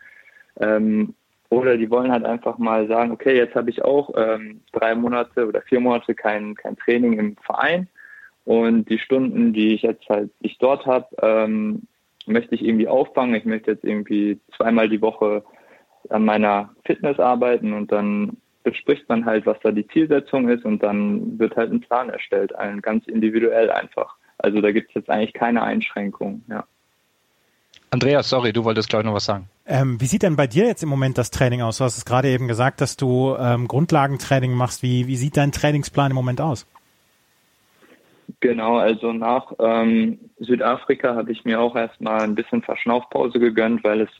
Ähm, 0.61 1.15
oder 1.49 1.77
die 1.77 1.91
wollen 1.91 2.13
halt 2.13 2.25
einfach 2.25 2.59
mal 2.59 2.87
sagen, 2.87 3.11
okay, 3.11 3.37
jetzt 3.37 3.57
habe 3.57 3.71
ich 3.71 3.85
auch 3.85 4.13
ähm, 4.17 4.61
drei 4.71 4.95
Monate 4.95 5.49
oder 5.49 5.63
vier 5.63 5.81
Monate 5.81 6.15
kein, 6.15 6.55
kein 6.55 6.77
Training 6.77 7.19
im 7.19 7.37
Verein 7.39 7.89
Und 8.45 8.89
die 8.89 9.01
Stunden, 9.01 9.53
die 9.53 9.75
ich 9.75 9.83
jetzt 9.83 10.09
halt 10.09 10.31
ich 10.43 10.59
dort 10.59 10.87
habe, 10.87 11.09
ähm, 11.21 11.89
möchte 12.27 12.55
ich 12.55 12.65
irgendwie 12.65 12.87
auffangen. 12.87 13.35
Ich 13.35 13.45
möchte 13.45 13.73
jetzt 13.73 13.85
irgendwie 13.85 14.39
zweimal 14.57 14.89
die 14.89 15.03
Woche 15.03 15.43
an 16.09 16.25
meiner 16.25 16.71
Fitness 16.85 17.19
arbeiten 17.19 17.73
und 17.73 17.91
dann 17.91 18.37
bespricht 18.63 19.09
man 19.09 19.25
halt, 19.25 19.47
was 19.47 19.59
da 19.63 19.71
die 19.71 19.87
Zielsetzung 19.89 20.49
ist 20.49 20.65
und 20.65 20.83
dann 20.83 21.39
wird 21.39 21.57
halt 21.57 21.73
ein 21.73 21.81
Plan 21.81 22.11
erstellt, 22.11 22.55
ein 22.55 22.81
ganz 22.81 23.07
individuell 23.07 23.71
einfach. 23.71 24.17
Also 24.39 24.61
da 24.61 24.73
gibt 24.73 24.89
es 24.89 24.95
jetzt 24.95 25.11
eigentlich 25.11 25.33
keine 25.33 25.63
Einschränkungen, 25.63 26.45
ja. 26.49 26.65
Andreas, 27.91 28.31
sorry, 28.31 28.55
du 28.55 28.65
wolltest 28.65 28.89
gleich 28.89 29.05
noch 29.05 29.13
was 29.13 29.27
sagen. 29.27 29.51
Ähm, 29.67 30.01
wie 30.01 30.07
sieht 30.07 30.23
denn 30.23 30.35
bei 30.35 30.47
dir 30.47 30.65
jetzt 30.65 30.83
im 30.83 30.89
Moment 30.89 31.19
das 31.19 31.31
Training 31.31 31.61
aus? 31.61 31.77
Du 31.77 31.85
hast 31.85 31.99
es 31.99 32.07
gerade 32.07 32.29
eben 32.29 32.49
gesagt, 32.49 32.81
dass 32.81 32.97
du 32.97 33.37
ähm, 33.39 33.69
Grundlagentraining 33.69 34.53
machst. 34.53 34.83
Wie, 34.83 35.07
wie 35.09 35.17
sieht 35.17 35.37
dein 35.37 35.53
Trainingsplan 35.53 36.11
im 36.11 36.15
Moment 36.15 36.41
aus? 36.41 36.67
Genau, 38.41 38.79
also 38.79 39.13
nach 39.13 39.53
ähm, 39.59 40.19
Südafrika 40.39 41.15
habe 41.15 41.33
ich 41.33 41.45
mir 41.45 41.61
auch 41.61 41.77
erstmal 41.77 42.23
ein 42.23 42.35
bisschen 42.35 42.63
Verschnaufpause 42.63 43.39
gegönnt, 43.39 43.85
weil 43.85 44.01
es 44.03 44.11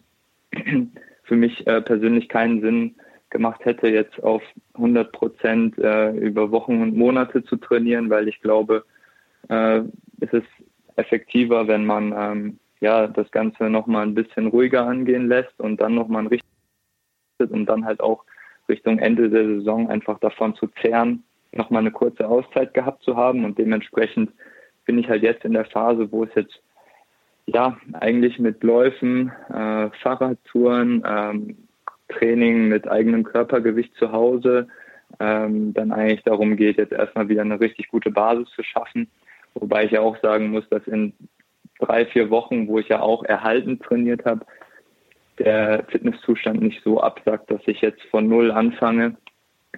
für 1.25 1.37
mich 1.37 1.67
äh, 1.67 1.81
persönlich 1.81 2.29
keinen 2.29 2.61
Sinn 2.61 2.95
gemacht 3.33 3.65
hätte, 3.65 3.89
jetzt 3.89 4.23
auf 4.23 4.43
100 4.75 5.11
Prozent 5.11 5.77
äh, 5.79 6.13
über 6.13 6.53
Wochen 6.53 6.81
und 6.81 6.97
Monate 6.97 7.43
zu 7.43 7.57
trainieren, 7.57 8.09
weil 8.11 8.29
ich 8.29 8.41
glaube, 8.41 8.85
äh, 9.49 9.81
es 10.21 10.33
ist 10.33 10.47
effektiver, 10.95 11.67
wenn 11.67 11.85
man 11.85 12.15
ähm, 12.17 12.59
ja 12.81 13.09
das 13.09 13.31
Ganze 13.33 13.71
nochmal 13.71 14.07
ein 14.07 14.15
bisschen 14.15 14.47
ruhiger 14.47 14.87
angehen 14.87 15.27
lässt 15.27 15.59
und 15.59 15.81
dann 15.81 15.95
nochmal 15.95 16.23
ein 16.23 16.29
richtig 16.29 16.47
und 17.51 17.67
dann 17.67 17.85
halt 17.85 18.01
auch 18.01 18.25
Richtung 18.69 19.01
Ende 19.01 19.29
der 19.29 19.45
Saison 19.45 19.89
einfach 19.89 20.21
davon 20.21 20.55
zu 20.55 20.69
zehren, 20.81 21.25
nochmal 21.53 21.81
eine 21.81 21.91
kurze 21.91 22.29
Auszeit 22.29 22.73
gehabt 22.75 23.03
zu 23.03 23.17
haben. 23.17 23.45
Und 23.45 23.59
dementsprechend 23.59 24.31
bin 24.85 24.99
ich 24.99 25.09
halt 25.09 25.23
jetzt 25.23 25.45
in 25.45 25.55
der 25.55 25.65
Phase, 25.65 26.13
wo 26.13 26.23
es 26.23 26.31
jetzt 26.37 26.63
ja 27.47 27.77
eigentlich 27.95 28.39
mit 28.39 28.63
Läufen, 28.63 29.33
äh, 29.49 29.91
Fahrradtouren, 30.03 31.03
ähm, 31.05 31.57
Training 32.19 32.69
mit 32.69 32.89
eigenem 32.89 33.25
Körpergewicht 33.25 33.95
zu 33.97 34.13
Hause, 34.13 34.69
ähm, 35.21 35.75
dann 35.75 35.93
eigentlich 35.93 36.23
darum 36.23 36.57
geht, 36.57 36.79
jetzt 36.79 36.93
erstmal 36.93 37.29
wieder 37.29 37.43
eine 37.43 37.61
richtig 37.61 37.89
gute 37.89 38.11
Basis 38.11 38.49
zu 38.55 38.63
schaffen. 38.63 39.11
Wobei 39.55 39.85
ich 39.85 39.91
ja 39.93 40.01
auch 40.01 40.17
sagen 40.23 40.51
muss, 40.51 40.69
dass 40.71 40.87
in 40.87 41.13
drei, 41.79 42.07
vier 42.07 42.31
Wochen, 42.31 42.69
wo 42.69 42.79
ich 42.79 42.89
ja 42.89 43.01
auch 43.01 43.25
erhalten 43.25 43.79
trainiert 43.79 44.25
habe, 44.25 44.47
der 45.39 45.85
Fitnesszustand 45.89 46.61
nicht 46.63 46.83
so 46.85 47.01
absagt, 47.01 47.51
dass 47.51 47.61
ich 47.67 47.81
jetzt 47.81 48.03
von 48.11 48.29
null 48.29 48.51
anfange. 48.51 49.17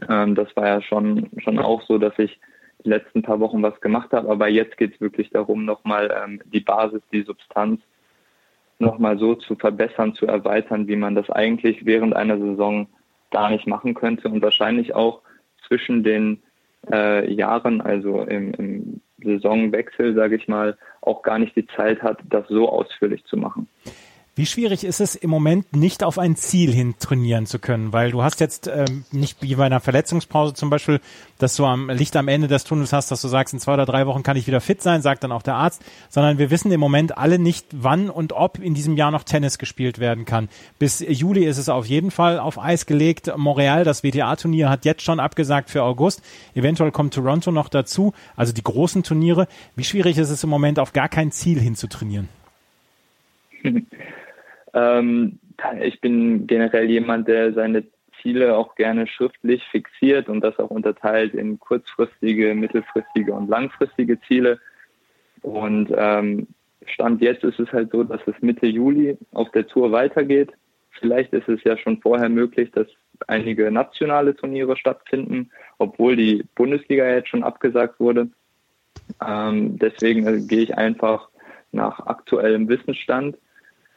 Ähm, 0.08 0.34
das 0.34 0.54
war 0.56 0.66
ja 0.66 0.82
schon, 0.82 1.30
schon 1.38 1.58
auch 1.58 1.82
so, 1.82 1.98
dass 1.98 2.18
ich 2.18 2.38
die 2.84 2.90
letzten 2.90 3.22
paar 3.22 3.40
Wochen 3.40 3.62
was 3.62 3.80
gemacht 3.80 4.12
habe. 4.12 4.28
Aber 4.28 4.48
jetzt 4.48 4.76
geht 4.76 4.94
es 4.94 5.00
wirklich 5.00 5.30
darum, 5.30 5.64
nochmal 5.64 6.14
ähm, 6.24 6.40
die 6.52 6.60
Basis, 6.60 7.02
die 7.12 7.22
Substanz 7.22 7.80
nochmal 8.84 9.18
so 9.18 9.34
zu 9.34 9.56
verbessern, 9.56 10.14
zu 10.14 10.26
erweitern, 10.26 10.86
wie 10.86 10.96
man 10.96 11.14
das 11.14 11.30
eigentlich 11.30 11.84
während 11.84 12.14
einer 12.14 12.38
Saison 12.38 12.86
gar 13.30 13.50
nicht 13.50 13.66
machen 13.66 13.94
könnte 13.94 14.28
und 14.28 14.42
wahrscheinlich 14.42 14.94
auch 14.94 15.20
zwischen 15.66 16.04
den 16.04 16.42
äh, 16.90 17.32
Jahren, 17.32 17.80
also 17.80 18.22
im, 18.22 18.54
im 18.54 19.00
Saisonwechsel, 19.22 20.14
sage 20.14 20.36
ich 20.36 20.48
mal, 20.48 20.76
auch 21.00 21.22
gar 21.22 21.38
nicht 21.38 21.56
die 21.56 21.66
Zeit 21.66 22.02
hat, 22.02 22.18
das 22.28 22.46
so 22.48 22.68
ausführlich 22.68 23.24
zu 23.24 23.36
machen. 23.36 23.68
Wie 24.36 24.46
schwierig 24.46 24.82
ist 24.82 25.00
es 25.00 25.14
im 25.14 25.30
Moment 25.30 25.76
nicht 25.76 26.02
auf 26.02 26.18
ein 26.18 26.34
Ziel 26.34 26.72
hin 26.72 26.96
trainieren 26.98 27.46
zu 27.46 27.60
können? 27.60 27.92
Weil 27.92 28.10
du 28.10 28.24
hast 28.24 28.40
jetzt 28.40 28.66
ähm, 28.66 29.04
nicht 29.12 29.40
wie 29.42 29.54
bei 29.54 29.64
einer 29.64 29.78
Verletzungspause 29.78 30.54
zum 30.54 30.70
Beispiel, 30.70 31.00
dass 31.38 31.54
du 31.54 31.64
am 31.64 31.88
Licht 31.88 32.16
am 32.16 32.26
Ende 32.26 32.48
des 32.48 32.64
Tunnels 32.64 32.92
hast, 32.92 33.12
dass 33.12 33.22
du 33.22 33.28
sagst, 33.28 33.54
in 33.54 33.60
zwei 33.60 33.74
oder 33.74 33.86
drei 33.86 34.08
Wochen 34.08 34.24
kann 34.24 34.36
ich 34.36 34.48
wieder 34.48 34.60
fit 34.60 34.82
sein, 34.82 35.02
sagt 35.02 35.22
dann 35.22 35.30
auch 35.30 35.42
der 35.42 35.54
Arzt, 35.54 35.84
sondern 36.08 36.38
wir 36.38 36.50
wissen 36.50 36.72
im 36.72 36.80
Moment 36.80 37.16
alle 37.16 37.38
nicht, 37.38 37.66
wann 37.70 38.10
und 38.10 38.32
ob 38.32 38.58
in 38.58 38.74
diesem 38.74 38.96
Jahr 38.96 39.12
noch 39.12 39.22
Tennis 39.22 39.56
gespielt 39.58 40.00
werden 40.00 40.24
kann. 40.24 40.48
Bis 40.80 40.98
Juli 40.98 41.44
ist 41.44 41.58
es 41.58 41.68
auf 41.68 41.86
jeden 41.86 42.10
Fall 42.10 42.40
auf 42.40 42.58
Eis 42.58 42.86
gelegt. 42.86 43.32
Montreal, 43.36 43.84
das 43.84 44.02
WTA-Turnier, 44.02 44.68
hat 44.68 44.84
jetzt 44.84 45.02
schon 45.02 45.20
abgesagt 45.20 45.70
für 45.70 45.84
August. 45.84 46.22
Eventuell 46.56 46.90
kommt 46.90 47.14
Toronto 47.14 47.52
noch 47.52 47.68
dazu, 47.68 48.12
also 48.34 48.52
die 48.52 48.64
großen 48.64 49.04
Turniere. 49.04 49.46
Wie 49.76 49.84
schwierig 49.84 50.18
ist 50.18 50.30
es 50.30 50.42
im 50.42 50.50
Moment, 50.50 50.80
auf 50.80 50.92
gar 50.92 51.08
kein 51.08 51.30
Ziel 51.30 51.60
hin 51.60 51.76
zu 51.76 51.86
trainieren? 51.86 52.28
Ähm, 54.74 55.38
ich 55.80 56.00
bin 56.00 56.46
generell 56.46 56.90
jemand, 56.90 57.28
der 57.28 57.52
seine 57.52 57.84
Ziele 58.20 58.56
auch 58.56 58.74
gerne 58.74 59.06
schriftlich 59.06 59.62
fixiert 59.70 60.28
und 60.28 60.40
das 60.40 60.58
auch 60.58 60.70
unterteilt 60.70 61.34
in 61.34 61.60
kurzfristige, 61.60 62.54
mittelfristige 62.54 63.32
und 63.32 63.48
langfristige 63.48 64.20
Ziele. 64.22 64.58
Und 65.42 65.92
ähm, 65.96 66.48
Stand 66.86 67.20
jetzt 67.22 67.44
ist 67.44 67.60
es 67.60 67.70
halt 67.72 67.90
so, 67.92 68.02
dass 68.02 68.20
es 68.26 68.34
Mitte 68.40 68.66
Juli 68.66 69.16
auf 69.32 69.50
der 69.52 69.66
Tour 69.66 69.92
weitergeht. 69.92 70.52
Vielleicht 70.90 71.32
ist 71.32 71.48
es 71.48 71.62
ja 71.64 71.76
schon 71.76 72.00
vorher 72.00 72.28
möglich, 72.28 72.70
dass 72.72 72.86
einige 73.26 73.70
nationale 73.70 74.34
Turniere 74.34 74.76
stattfinden, 74.76 75.50
obwohl 75.78 76.16
die 76.16 76.44
Bundesliga 76.54 77.06
jetzt 77.06 77.28
schon 77.28 77.44
abgesagt 77.44 78.00
wurde. 78.00 78.28
Ähm, 79.26 79.78
deswegen 79.78 80.26
äh, 80.26 80.40
gehe 80.40 80.62
ich 80.62 80.76
einfach 80.76 81.28
nach 81.72 82.06
aktuellem 82.06 82.68
Wissensstand 82.68 83.36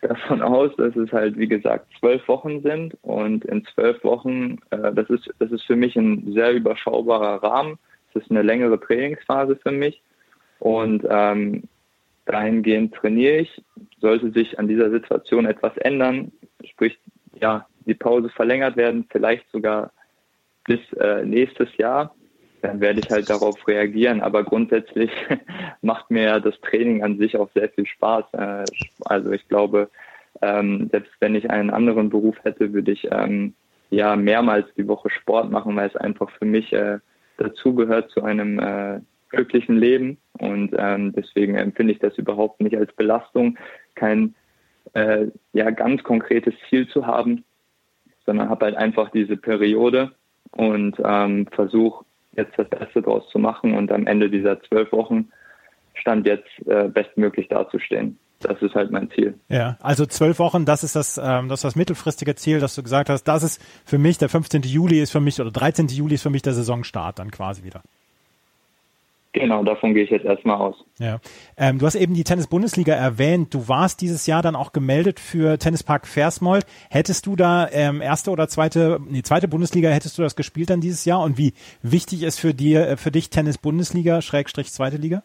davon 0.01 0.41
aus, 0.41 0.75
dass 0.77 0.95
es 0.95 1.11
halt, 1.11 1.37
wie 1.37 1.47
gesagt, 1.47 1.87
zwölf 1.99 2.27
Wochen 2.27 2.61
sind 2.61 2.97
und 3.01 3.45
in 3.45 3.65
zwölf 3.65 4.03
Wochen, 4.03 4.59
äh, 4.69 4.93
das 4.93 5.09
ist, 5.09 5.29
das 5.39 5.51
ist 5.51 5.63
für 5.63 5.75
mich 5.75 5.95
ein 5.95 6.33
sehr 6.33 6.53
überschaubarer 6.53 7.43
Rahmen. 7.43 7.77
Es 8.09 8.23
ist 8.23 8.31
eine 8.31 8.41
längere 8.41 8.79
Trainingsphase 8.79 9.55
für 9.55 9.71
mich 9.71 10.01
und 10.59 11.05
ähm, 11.09 11.63
dahingehend 12.25 12.93
trainiere 12.93 13.37
ich. 13.37 13.63
Sollte 13.99 14.31
sich 14.31 14.59
an 14.59 14.67
dieser 14.67 14.91
Situation 14.91 15.45
etwas 15.45 15.75
ändern, 15.77 16.31
sprich, 16.63 16.97
ja, 17.39 17.67
die 17.85 17.93
Pause 17.93 18.29
verlängert 18.29 18.75
werden, 18.75 19.07
vielleicht 19.09 19.49
sogar 19.51 19.91
bis 20.65 20.79
äh, 20.99 21.23
nächstes 21.25 21.75
Jahr, 21.77 22.13
dann 22.61 22.81
werde 22.81 22.99
ich 22.99 23.09
halt 23.09 23.29
darauf 23.29 23.67
reagieren. 23.67 24.21
Aber 24.21 24.43
grundsätzlich 24.43 25.11
macht 25.81 26.09
mir 26.09 26.39
das 26.39 26.59
Training 26.61 27.03
an 27.03 27.17
sich 27.17 27.37
auch 27.37 27.49
sehr 27.53 27.69
viel 27.69 27.85
Spaß. 27.85 28.25
Äh, 28.33 28.65
also 29.05 29.31
ich 29.31 29.47
glaube, 29.47 29.89
ähm, 30.41 30.89
selbst 30.91 31.11
wenn 31.19 31.35
ich 31.35 31.49
einen 31.49 31.69
anderen 31.69 32.09
Beruf 32.09 32.35
hätte, 32.43 32.73
würde 32.73 32.91
ich 32.91 33.07
ähm, 33.11 33.53
ja 33.89 34.15
mehrmals 34.15 34.67
die 34.75 34.87
Woche 34.87 35.09
Sport 35.09 35.51
machen, 35.51 35.75
weil 35.75 35.87
es 35.87 35.95
einfach 35.95 36.29
für 36.31 36.45
mich 36.45 36.73
äh, 36.73 36.99
dazugehört 37.37 38.11
zu 38.11 38.23
einem 38.23 38.59
äh, 38.59 38.99
glücklichen 39.29 39.77
Leben. 39.77 40.17
Und 40.39 40.75
ähm, 40.77 41.13
deswegen 41.13 41.55
empfinde 41.55 41.93
ich 41.93 41.99
das 41.99 42.17
überhaupt 42.17 42.61
nicht 42.61 42.77
als 42.77 42.93
Belastung, 42.93 43.57
kein 43.95 44.35
ja 45.51 45.69
ganz 45.71 46.01
konkretes 46.01 46.53
Ziel 46.69 46.87
zu 46.87 47.05
haben, 47.05 47.43
sondern 48.25 48.47
habe 48.47 48.65
halt 48.65 48.77
einfach 48.77 49.09
diese 49.11 49.35
Periode 49.35 50.13
und 50.51 50.95
versuche 50.95 52.05
jetzt 52.37 52.57
das 52.57 52.69
Beste 52.69 53.01
draus 53.01 53.27
zu 53.31 53.39
machen 53.39 53.73
und 53.73 53.91
am 53.91 54.07
Ende 54.07 54.29
dieser 54.29 54.61
zwölf 54.63 54.91
Wochen 54.91 55.29
stand 55.95 56.27
jetzt 56.27 56.47
äh, 56.67 56.87
bestmöglich 56.87 57.47
dazustehen. 57.49 58.17
Das 58.39 58.61
ist 58.61 58.75
halt 58.75 58.91
mein 58.91 59.09
Ziel. 59.11 59.39
Ja, 59.49 59.77
also 59.81 60.05
zwölf 60.05 60.37
Wochen, 60.37 60.65
das 60.65 60.83
ist 60.83 60.95
das, 60.95 61.17
ähm, 61.17 61.49
das 61.49 61.59
ist 61.59 61.63
das 61.63 61.75
mittelfristige 61.75 62.35
Ziel, 62.35 62.59
dass 62.59 62.75
du 62.75 62.83
gesagt 62.83 63.09
hast, 63.09 63.23
das 63.23 63.41
ist 63.41 63.61
für 63.83 63.97
mich, 63.97 64.19
der 64.19 64.29
15. 64.29 64.61
Juli 64.61 65.01
ist 65.01 65.11
für 65.11 65.19
mich 65.19 65.41
oder 65.41 65.49
13. 65.49 65.87
Juli 65.87 66.15
ist 66.15 66.23
für 66.23 66.29
mich 66.29 66.43
der 66.43 66.53
Saisonstart 66.53 67.17
dann 67.17 67.31
quasi 67.31 67.63
wieder. 67.63 67.81
Genau, 69.39 69.63
davon 69.63 69.93
gehe 69.93 70.03
ich 70.03 70.09
jetzt 70.09 70.25
erstmal 70.25 70.57
aus. 70.57 70.83
Ja. 70.97 71.19
Ähm, 71.57 71.77
du 71.77 71.85
hast 71.85 71.93
eben 71.93 72.15
die 72.15 72.23
Tennis-Bundesliga 72.23 72.95
erwähnt. 72.95 73.53
Du 73.53 73.67
warst 73.67 74.01
dieses 74.01 74.25
Jahr 74.25 74.41
dann 74.41 74.55
auch 74.55 74.73
gemeldet 74.73 75.19
für 75.19 75.59
Tennispark 75.59 76.07
Versmold. 76.07 76.65
Hättest 76.89 77.27
du 77.27 77.35
da 77.35 77.67
ähm, 77.71 78.01
erste 78.01 78.31
oder 78.31 78.47
zweite, 78.47 78.99
nee, 79.07 79.21
zweite 79.21 79.47
Bundesliga, 79.47 79.89
hättest 79.89 80.17
du 80.17 80.23
das 80.23 80.35
gespielt 80.35 80.71
dann 80.71 80.81
dieses 80.81 81.05
Jahr? 81.05 81.21
Und 81.21 81.37
wie 81.37 81.53
wichtig 81.83 82.23
ist 82.23 82.39
für 82.39 82.55
dir, 82.55 82.87
äh, 82.87 82.97
für 82.97 83.11
dich 83.11 83.29
Tennis-Bundesliga, 83.29 84.23
Schrägstrich 84.23 84.71
zweite 84.71 84.97
Liga? 84.97 85.21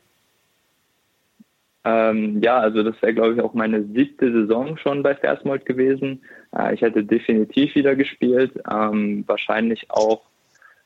Ähm, 1.85 2.43
ja, 2.43 2.59
also 2.59 2.83
das 2.83 3.01
wäre, 3.01 3.15
glaube 3.15 3.33
ich, 3.33 3.41
auch 3.41 3.55
meine 3.55 3.83
siebte 3.85 4.31
Saison 4.31 4.77
schon 4.77 5.03
bei 5.03 5.15
Versmold 5.15 5.65
gewesen. 5.65 6.23
Äh, 6.55 6.75
ich 6.75 6.83
hätte 6.83 7.03
definitiv 7.03 7.75
wieder 7.75 7.97
gespielt, 7.97 8.53
ähm, 8.71 9.25
wahrscheinlich 9.27 9.91
auch 9.91 10.21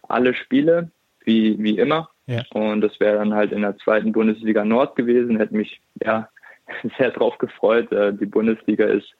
alle 0.06 0.33
Spiele, 0.33 0.90
wie, 1.25 1.59
wie 1.59 1.78
immer. 1.78 2.09
Und 2.52 2.80
das 2.80 2.99
wäre 3.00 3.18
dann 3.18 3.35
halt 3.35 3.52
in 3.52 3.62
der 3.62 3.76
zweiten 3.78 4.12
Bundesliga 4.12 4.64
Nord 4.64 4.97
gewesen, 4.97 5.38
hätte 5.38 5.56
mich 5.56 5.80
ja 6.02 6.28
sehr 6.99 7.11
drauf 7.11 7.38
gefreut. 7.38 7.90
Äh, 7.92 8.12
die 8.12 8.26
Bundesliga 8.26 8.87
ist 8.87 9.14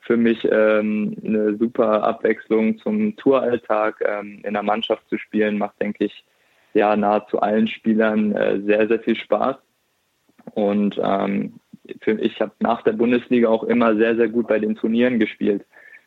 für 0.00 0.16
mich 0.16 0.44
ähm, 0.50 1.16
eine 1.24 1.56
super 1.56 2.02
Abwechslung 2.02 2.78
zum 2.78 3.16
Touralltag. 3.16 4.02
Ähm, 4.04 4.40
in 4.44 4.54
der 4.54 4.62
Mannschaft 4.64 5.08
zu 5.08 5.18
spielen 5.18 5.58
macht, 5.58 5.80
denke 5.80 6.06
ich, 6.06 6.24
ja 6.74 6.96
nahezu 6.96 7.40
allen 7.40 7.68
Spielern 7.68 8.32
äh, 8.32 8.60
sehr, 8.62 8.88
sehr 8.88 9.00
viel 9.00 9.16
Spaß. 9.16 9.56
Und 10.54 11.00
ähm, 11.02 11.54
für, 12.00 12.12
ich 12.20 12.40
habe 12.40 12.52
nach 12.58 12.82
der 12.82 12.92
Bundesliga 12.92 13.48
auch 13.48 13.62
immer 13.64 13.94
sehr, 13.96 14.16
sehr 14.16 14.28
gut 14.28 14.48
bei 14.48 14.58
den 14.58 14.74
Turnieren 14.74 15.20
gespielt, 15.20 15.64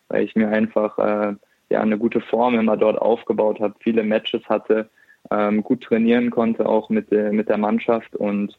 weil 0.09 0.23
ich 0.23 0.35
mir 0.35 0.49
einfach 0.49 0.97
äh, 0.97 1.35
ja 1.69 1.81
eine 1.81 1.97
gute 1.97 2.19
Form 2.19 2.59
immer 2.59 2.75
dort 2.75 2.97
aufgebaut 2.97 3.59
habe, 3.59 3.75
viele 3.79 4.03
Matches 4.03 4.43
hatte 4.49 4.89
ähm, 5.31 5.63
gut 5.63 5.83
trainieren 5.83 6.29
konnte, 6.31 6.65
auch 6.65 6.89
mit 6.89 7.11
der, 7.11 7.31
mit 7.31 7.49
der 7.49 7.57
Mannschaft. 7.57 8.15
Und 8.15 8.57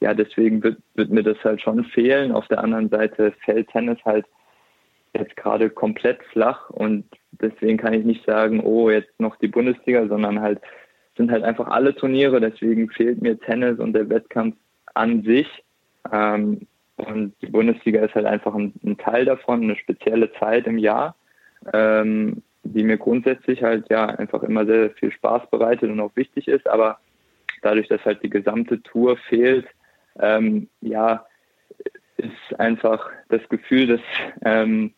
ja, 0.00 0.14
deswegen 0.14 0.62
wird, 0.62 0.78
wird 0.94 1.10
mir 1.10 1.22
das 1.22 1.42
halt 1.44 1.60
schon 1.60 1.84
fehlen. 1.84 2.32
Auf 2.32 2.48
der 2.48 2.62
anderen 2.62 2.88
Seite 2.88 3.32
fällt 3.44 3.68
Tennis 3.68 3.98
halt 4.04 4.26
jetzt 5.14 5.36
gerade 5.36 5.70
komplett 5.70 6.22
flach 6.32 6.70
und 6.70 7.04
deswegen 7.32 7.78
kann 7.78 7.94
ich 7.94 8.04
nicht 8.04 8.24
sagen, 8.24 8.60
oh, 8.60 8.90
jetzt 8.90 9.18
noch 9.18 9.36
die 9.36 9.48
Bundesliga, 9.48 10.06
sondern 10.06 10.40
halt 10.40 10.60
sind 11.16 11.30
halt 11.30 11.42
einfach 11.42 11.66
alle 11.68 11.94
Turniere, 11.94 12.40
deswegen 12.40 12.88
fehlt 12.90 13.20
mir 13.20 13.38
Tennis 13.38 13.78
und 13.78 13.92
der 13.92 14.08
Wettkampf 14.08 14.56
an 14.94 15.22
sich. 15.22 15.48
Ähm, 16.12 16.66
und 16.96 17.34
die 17.42 17.46
Bundesliga 17.46 18.04
ist 18.04 18.14
halt 18.14 18.26
einfach 18.26 18.54
ein, 18.54 18.72
ein, 18.84 18.96
Teil 18.98 19.24
davon, 19.24 19.62
eine 19.62 19.76
spezielle 19.76 20.32
Zeit 20.34 20.66
im 20.66 20.78
Jahr, 20.78 21.14
ähm, 21.72 22.42
die 22.62 22.82
mir 22.82 22.98
grundsätzlich 22.98 23.62
halt 23.62 23.88
ja 23.90 24.06
einfach 24.06 24.42
immer 24.42 24.66
sehr 24.66 24.90
viel 24.90 25.12
Spaß 25.12 25.50
bereitet 25.50 25.90
und 25.90 26.00
auch 26.00 26.14
wichtig 26.14 26.48
ist. 26.48 26.68
Aber 26.68 26.98
dadurch, 27.62 27.88
dass 27.88 28.04
halt 28.04 28.22
die 28.22 28.30
gesamte 28.30 28.82
Tour 28.82 29.16
fehlt, 29.28 29.66
ähm, 30.18 30.68
ja, 30.80 31.26
ist 32.16 32.58
einfach 32.58 33.08
das 33.28 33.48
Gefühl, 33.48 33.86
dass 33.86 34.00
ähm, 34.44 34.92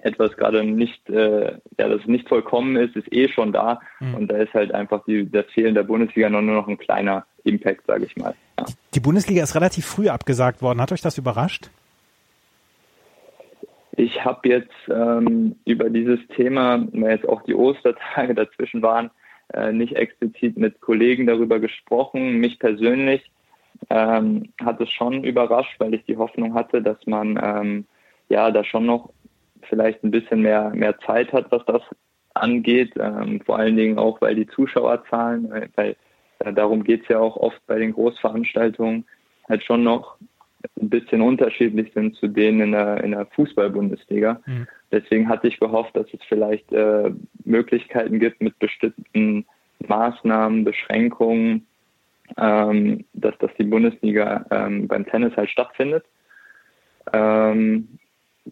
etwas 0.00 0.36
gerade 0.36 0.64
nicht, 0.64 1.08
äh, 1.10 1.58
ja, 1.78 1.88
das 1.88 2.06
nicht 2.06 2.28
vollkommen 2.28 2.76
ist, 2.76 2.96
ist 2.96 3.12
eh 3.12 3.28
schon 3.28 3.52
da. 3.52 3.80
Mhm. 4.00 4.14
Und 4.14 4.28
da 4.28 4.36
ist 4.36 4.54
halt 4.54 4.72
einfach 4.72 5.04
die, 5.04 5.30
das 5.30 5.46
Fehlen 5.46 5.74
der 5.74 5.82
Bundesliga 5.82 6.28
nur 6.28 6.42
noch 6.42 6.68
ein 6.68 6.78
kleiner 6.78 7.26
Impact, 7.44 7.86
sage 7.86 8.04
ich 8.04 8.16
mal. 8.16 8.34
Ja. 8.58 8.66
Die 8.94 9.00
Bundesliga 9.00 9.42
ist 9.42 9.54
relativ 9.54 9.86
früh 9.86 10.08
abgesagt 10.08 10.62
worden. 10.62 10.80
Hat 10.80 10.92
euch 10.92 11.02
das 11.02 11.18
überrascht? 11.18 11.70
Ich 13.96 14.24
habe 14.24 14.48
jetzt 14.48 14.74
ähm, 14.88 15.56
über 15.64 15.88
dieses 15.88 16.20
Thema, 16.36 16.86
weil 16.92 17.12
jetzt 17.12 17.28
auch 17.28 17.42
die 17.42 17.54
Ostertage 17.54 18.34
dazwischen 18.36 18.82
waren, 18.82 19.10
äh, 19.54 19.72
nicht 19.72 19.96
explizit 19.96 20.56
mit 20.58 20.80
Kollegen 20.80 21.26
darüber 21.26 21.58
gesprochen. 21.60 22.38
Mich 22.38 22.58
persönlich 22.58 23.30
ähm, 23.88 24.52
hat 24.62 24.80
es 24.80 24.90
schon 24.90 25.24
überrascht, 25.24 25.76
weil 25.78 25.94
ich 25.94 26.04
die 26.04 26.16
Hoffnung 26.16 26.54
hatte, 26.54 26.82
dass 26.82 26.98
man 27.06 27.40
ähm, 27.42 27.86
ja 28.28 28.50
da 28.50 28.64
schon 28.64 28.86
noch 28.86 29.12
vielleicht 29.62 30.04
ein 30.04 30.10
bisschen 30.10 30.42
mehr, 30.42 30.70
mehr 30.74 30.98
Zeit 31.00 31.32
hat, 31.32 31.50
was 31.50 31.64
das 31.64 31.82
angeht. 32.34 32.92
Ähm, 32.98 33.40
vor 33.46 33.58
allen 33.58 33.76
Dingen 33.76 33.98
auch, 33.98 34.20
weil 34.20 34.34
die 34.34 34.46
Zuschauerzahlen, 34.46 35.50
äh, 35.52 35.68
weil 35.74 35.96
äh, 36.40 36.52
darum 36.52 36.84
geht 36.84 37.02
es 37.02 37.08
ja 37.08 37.18
auch 37.18 37.36
oft 37.36 37.66
bei 37.66 37.78
den 37.78 37.92
Großveranstaltungen, 37.92 39.06
halt 39.48 39.64
schon 39.64 39.84
noch 39.84 40.16
ein 40.80 40.90
bisschen 40.90 41.22
unterschiedlich 41.22 41.92
sind 41.94 42.16
zu 42.16 42.28
denen 42.28 42.60
in 42.60 42.72
der, 42.72 43.02
in 43.02 43.12
der 43.12 43.26
Fußball-Bundesliga. 43.26 44.40
Mhm. 44.46 44.66
Deswegen 44.92 45.28
hatte 45.28 45.48
ich 45.48 45.58
gehofft, 45.58 45.96
dass 45.96 46.06
es 46.12 46.20
vielleicht 46.28 46.70
äh, 46.72 47.10
Möglichkeiten 47.44 48.20
gibt 48.20 48.40
mit 48.42 48.58
bestimmten 48.58 49.46
Maßnahmen, 49.86 50.64
Beschränkungen, 50.64 51.66
ähm, 52.36 53.04
dass, 53.14 53.36
dass 53.38 53.50
die 53.58 53.64
Bundesliga 53.64 54.44
ähm, 54.50 54.86
beim 54.86 55.06
Tennis 55.06 55.36
halt 55.36 55.50
stattfindet. 55.50 56.04
Ähm, 57.12 57.88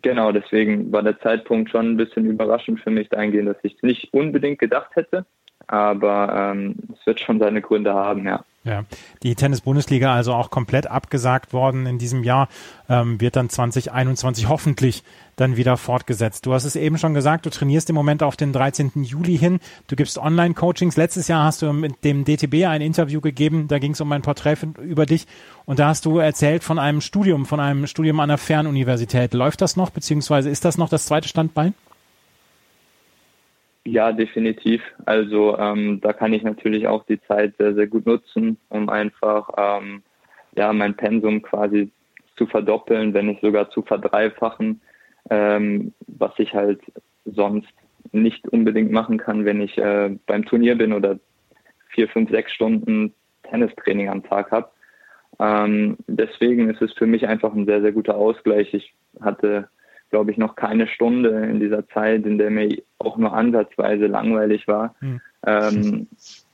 Genau, 0.02 0.32
deswegen 0.32 0.92
war 0.92 1.02
der 1.02 1.20
Zeitpunkt 1.20 1.70
schon 1.70 1.92
ein 1.92 1.96
bisschen 1.96 2.26
überraschend 2.26 2.80
für 2.80 2.90
mich 2.90 3.08
dahingehend, 3.08 3.48
dass 3.48 3.56
ich 3.62 3.76
es 3.76 3.82
nicht 3.82 4.12
unbedingt 4.12 4.58
gedacht 4.58 4.96
hätte. 4.96 5.24
Aber 5.66 6.52
ähm, 6.52 6.76
es 6.92 7.06
wird 7.06 7.20
schon 7.20 7.38
seine 7.38 7.62
Gründe 7.62 7.94
haben, 7.94 8.26
ja. 8.26 8.44
Ja, 8.64 8.84
die 9.22 9.34
Tennis-Bundesliga 9.34 10.14
also 10.14 10.32
auch 10.32 10.50
komplett 10.50 10.86
abgesagt 10.86 11.52
worden 11.52 11.84
in 11.84 11.98
diesem 11.98 12.24
Jahr, 12.24 12.48
ähm, 12.88 13.20
wird 13.20 13.36
dann 13.36 13.50
2021 13.50 14.48
hoffentlich 14.48 15.04
dann 15.36 15.56
wieder 15.56 15.76
fortgesetzt. 15.76 16.46
Du 16.46 16.54
hast 16.54 16.64
es 16.64 16.74
eben 16.74 16.96
schon 16.96 17.12
gesagt, 17.12 17.44
du 17.44 17.50
trainierst 17.50 17.90
im 17.90 17.94
Moment 17.94 18.22
auf 18.22 18.36
den 18.36 18.54
13. 18.54 19.02
Juli 19.02 19.36
hin. 19.36 19.60
Du 19.86 19.96
gibst 19.96 20.16
Online-Coachings. 20.16 20.96
Letztes 20.96 21.28
Jahr 21.28 21.44
hast 21.44 21.60
du 21.60 21.74
mit 21.74 22.04
dem 22.04 22.24
DTB 22.24 22.66
ein 22.66 22.80
Interview 22.80 23.20
gegeben, 23.20 23.68
da 23.68 23.78
ging 23.78 23.92
es 23.92 24.00
um 24.00 24.10
ein 24.12 24.22
Porträt 24.22 24.56
über 24.80 25.04
dich 25.04 25.26
und 25.66 25.78
da 25.78 25.88
hast 25.88 26.06
du 26.06 26.18
erzählt 26.18 26.64
von 26.64 26.78
einem 26.78 27.02
Studium, 27.02 27.44
von 27.44 27.60
einem 27.60 27.86
Studium 27.86 28.18
an 28.20 28.30
der 28.30 28.38
Fernuniversität. 28.38 29.34
Läuft 29.34 29.60
das 29.60 29.76
noch, 29.76 29.90
beziehungsweise 29.90 30.48
ist 30.48 30.64
das 30.64 30.78
noch 30.78 30.88
das 30.88 31.04
zweite 31.04 31.28
Standbein? 31.28 31.74
Ja, 33.86 34.12
definitiv. 34.12 34.82
Also 35.04 35.58
ähm, 35.58 36.00
da 36.00 36.12
kann 36.14 36.32
ich 36.32 36.42
natürlich 36.42 36.86
auch 36.86 37.04
die 37.04 37.20
Zeit 37.22 37.54
sehr, 37.58 37.74
sehr 37.74 37.86
gut 37.86 38.06
nutzen, 38.06 38.58
um 38.70 38.88
einfach 38.88 39.50
ähm, 39.58 40.02
ja 40.56 40.72
mein 40.72 40.96
Pensum 40.96 41.42
quasi 41.42 41.90
zu 42.36 42.46
verdoppeln, 42.46 43.12
wenn 43.12 43.26
nicht 43.26 43.42
sogar 43.42 43.68
zu 43.70 43.82
verdreifachen, 43.82 44.80
ähm, 45.30 45.92
was 46.06 46.32
ich 46.38 46.54
halt 46.54 46.80
sonst 47.26 47.68
nicht 48.12 48.48
unbedingt 48.48 48.90
machen 48.90 49.18
kann, 49.18 49.44
wenn 49.44 49.60
ich 49.60 49.76
äh, 49.76 50.16
beim 50.26 50.44
Turnier 50.46 50.76
bin 50.76 50.92
oder 50.92 51.18
vier, 51.88 52.08
fünf, 52.08 52.30
sechs 52.30 52.52
Stunden 52.52 53.14
Tennistraining 53.44 54.08
am 54.08 54.22
Tag 54.22 54.50
habe. 54.50 54.70
Ähm, 55.40 55.98
deswegen 56.06 56.70
ist 56.70 56.80
es 56.82 56.92
für 56.94 57.06
mich 57.06 57.26
einfach 57.26 57.52
ein 57.54 57.66
sehr, 57.66 57.82
sehr 57.82 57.92
guter 57.92 58.16
Ausgleich. 58.16 58.72
Ich 58.74 58.94
hatte 59.20 59.68
glaube 60.14 60.30
ich, 60.30 60.38
noch 60.38 60.54
keine 60.54 60.86
Stunde 60.86 61.30
in 61.50 61.58
dieser 61.58 61.88
Zeit, 61.88 62.24
in 62.24 62.38
der 62.38 62.48
mir 62.48 62.80
auch 62.98 63.16
nur 63.16 63.32
ansatzweise 63.32 64.06
langweilig 64.06 64.68
war. 64.68 64.94
Mhm. 65.00 65.20
Ähm, 65.44 66.06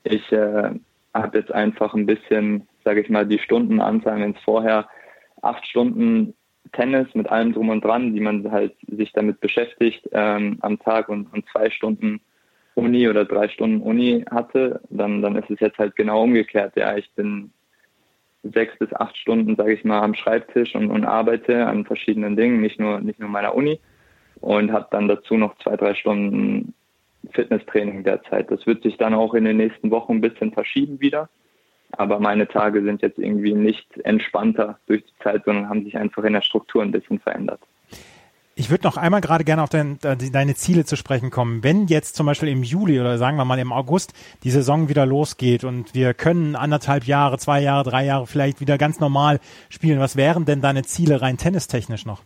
ich 0.03 0.33
äh, 0.33 0.71
habe 1.13 1.39
jetzt 1.39 1.53
einfach 1.53 1.93
ein 1.93 2.07
bisschen, 2.07 2.67
sage 2.87 3.03
ich 3.03 3.11
mal, 3.11 3.27
die 3.27 3.39
Stundenanzahl, 3.39 4.19
wenn 4.19 4.31
es 4.31 4.43
vorher 4.47 4.89
acht 5.43 5.67
Stunden 5.67 6.33
Tennis 6.73 7.09
mit 7.13 7.29
allem 7.29 7.53
drum 7.53 7.69
und 7.69 7.85
dran, 7.85 8.15
die 8.15 8.21
man 8.21 8.51
halt 8.51 8.73
sich 8.87 9.13
damit 9.13 9.41
beschäftigt 9.41 10.09
ähm, 10.13 10.57
am 10.63 10.79
Tag 10.79 11.11
und, 11.11 11.31
und 11.31 11.45
zwei 11.53 11.69
Stunden 11.69 12.23
Uni 12.77 13.11
oder 13.11 13.27
drei 13.27 13.49
Stunden 13.49 13.83
Uni 13.83 14.25
hatte, 14.31 14.81
dann, 14.89 15.21
dann 15.21 15.37
ist 15.37 15.51
es 15.51 15.61
jetzt 15.61 15.77
halt 15.77 15.97
genau 15.97 16.23
umgekehrt. 16.23 16.77
Ja, 16.77 16.97
ich 16.97 17.13
bin 17.15 17.53
sechs 18.43 18.77
bis 18.79 18.93
acht 18.95 19.17
Stunden, 19.17 19.57
sage 19.57 19.75
ich 19.75 19.85
mal, 19.85 20.01
am 20.01 20.15
Schreibtisch 20.15 20.75
und, 20.75 20.91
und 20.91 21.05
arbeite 21.05 21.67
an 21.67 21.85
verschiedenen 21.85 22.37
Dingen, 22.37 22.61
nicht 22.61 22.81
nur, 22.81 23.01
nicht 23.01 23.21
nur 23.21 23.29
meiner 23.29 23.55
Uni 23.55 23.81
und 24.41 24.73
habe 24.73 24.89
dann 24.91 25.09
dazu 25.09 25.37
noch 25.37 25.57
zwei, 25.59 25.77
drei 25.77 25.95
Stunden 25.95 26.75
Fitnesstraining 27.33 28.03
derzeit. 28.03 28.51
Das 28.51 28.67
wird 28.67 28.83
sich 28.83 28.97
dann 28.97 29.15
auch 29.15 29.35
in 29.35 29.45
den 29.45 29.59
nächsten 29.59 29.91
Wochen 29.91 30.15
ein 30.15 30.21
bisschen 30.21 30.53
verschieben 30.53 31.01
wieder. 31.01 31.29
Aber 31.93 32.21
meine 32.21 32.47
Tage 32.49 32.83
sind 32.83 33.03
jetzt 33.03 33.19
irgendwie 33.19 33.53
nicht 33.53 33.99
entspannter 34.05 34.79
durch 34.87 35.05
die 35.05 35.23
Zeit, 35.23 35.45
sondern 35.45 35.69
haben 35.69 35.85
sich 35.85 35.97
einfach 35.97 36.25
in 36.25 36.33
der 36.33 36.43
Struktur 36.43 36.83
ein 36.83 36.93
bisschen 36.93 37.19
verändert. 37.19 37.61
Ich 38.61 38.69
würde 38.69 38.85
noch 38.85 38.99
einmal 38.99 39.23
gerade 39.23 39.43
gerne 39.45 39.63
auf 39.63 39.71
dein, 39.71 39.99
deine 40.03 40.55
Ziele 40.55 40.85
zu 40.85 40.95
sprechen 40.95 41.31
kommen. 41.31 41.65
Wenn 41.65 41.87
jetzt 41.87 42.15
zum 42.15 42.27
Beispiel 42.27 42.51
im 42.51 42.63
Juli 42.63 43.01
oder 43.01 43.17
sagen 43.17 43.39
wir 43.39 43.47
mal 43.47 43.59
im 43.59 43.73
August 43.73 44.13
die 44.45 44.51
Saison 44.51 44.91
wieder 44.91 45.07
losgeht 45.07 45.65
und 45.65 45.95
wir 45.95 46.13
können 46.13 46.57
anderthalb 46.57 47.05
Jahre, 47.05 47.39
zwei 47.39 47.63
Jahre, 47.63 47.89
drei 47.89 48.05
Jahre 48.05 48.27
vielleicht 48.27 48.61
wieder 48.61 48.77
ganz 48.77 49.01
normal 49.01 49.41
spielen, 49.71 49.99
was 49.99 50.15
wären 50.15 50.45
denn 50.45 50.61
deine 50.61 50.83
Ziele 50.83 51.23
rein 51.23 51.39
tennistechnisch 51.39 52.05
noch? 52.05 52.21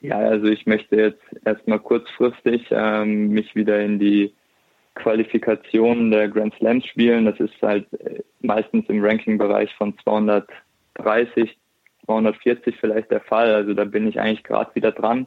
Ja, 0.00 0.18
also 0.18 0.48
ich 0.48 0.66
möchte 0.66 0.96
jetzt 0.96 1.22
erstmal 1.44 1.78
kurzfristig 1.78 2.66
ähm, 2.72 3.28
mich 3.28 3.54
wieder 3.54 3.80
in 3.80 4.00
die 4.00 4.34
Qualifikation 4.96 6.10
der 6.10 6.26
Grand 6.28 6.54
Slams 6.56 6.86
spielen. 6.86 7.26
Das 7.26 7.38
ist 7.38 7.54
halt 7.62 7.86
äh, 8.00 8.20
meistens 8.40 8.88
im 8.88 9.00
Ranking-Bereich 9.00 9.72
von 9.76 9.96
230, 10.02 11.56
240 12.06 12.76
vielleicht 12.78 13.10
der 13.10 13.20
Fall. 13.20 13.54
Also 13.54 13.74
da 13.74 13.84
bin 13.84 14.06
ich 14.06 14.20
eigentlich 14.20 14.44
gerade 14.44 14.74
wieder 14.74 14.92
dran. 14.92 15.26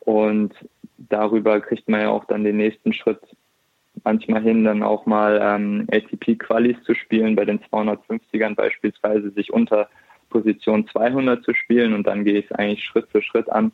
Und 0.00 0.52
darüber 0.98 1.60
kriegt 1.60 1.88
man 1.88 2.00
ja 2.00 2.10
auch 2.10 2.24
dann 2.24 2.44
den 2.44 2.56
nächsten 2.56 2.92
Schritt 2.92 3.20
manchmal 4.04 4.42
hin, 4.42 4.64
dann 4.64 4.82
auch 4.82 5.06
mal 5.06 5.38
ähm, 5.42 5.86
ATP-Qualis 5.92 6.82
zu 6.84 6.94
spielen, 6.94 7.36
bei 7.36 7.44
den 7.44 7.60
250ern 7.60 8.54
beispielsweise 8.54 9.30
sich 9.30 9.52
unter 9.52 9.88
Position 10.30 10.88
200 10.88 11.44
zu 11.44 11.54
spielen 11.54 11.92
und 11.92 12.06
dann 12.06 12.24
gehe 12.24 12.38
ich 12.38 12.46
es 12.46 12.52
eigentlich 12.52 12.82
Schritt 12.82 13.08
für 13.10 13.22
Schritt 13.22 13.50
an 13.50 13.72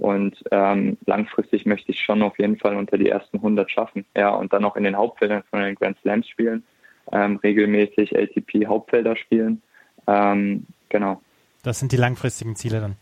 und 0.00 0.42
ähm, 0.50 0.96
langfristig 1.06 1.66
möchte 1.66 1.92
ich 1.92 2.00
schon 2.00 2.22
auf 2.22 2.38
jeden 2.38 2.56
Fall 2.56 2.74
unter 2.76 2.98
die 2.98 3.08
ersten 3.08 3.36
100 3.36 3.70
schaffen. 3.70 4.06
Ja, 4.16 4.30
und 4.30 4.52
dann 4.52 4.64
auch 4.64 4.76
in 4.76 4.84
den 4.84 4.96
Hauptfeldern 4.96 5.42
von 5.50 5.60
den 5.60 5.74
Grand 5.74 5.98
Slams 6.00 6.26
spielen, 6.26 6.64
ähm, 7.12 7.36
regelmäßig 7.36 8.16
ATP-Hauptfelder 8.16 9.14
spielen. 9.16 9.62
Ähm, 10.06 10.66
genau. 10.88 11.20
Das 11.62 11.78
sind 11.78 11.92
die 11.92 11.96
langfristigen 11.96 12.56
Ziele 12.56 12.80
dann, 12.80 12.96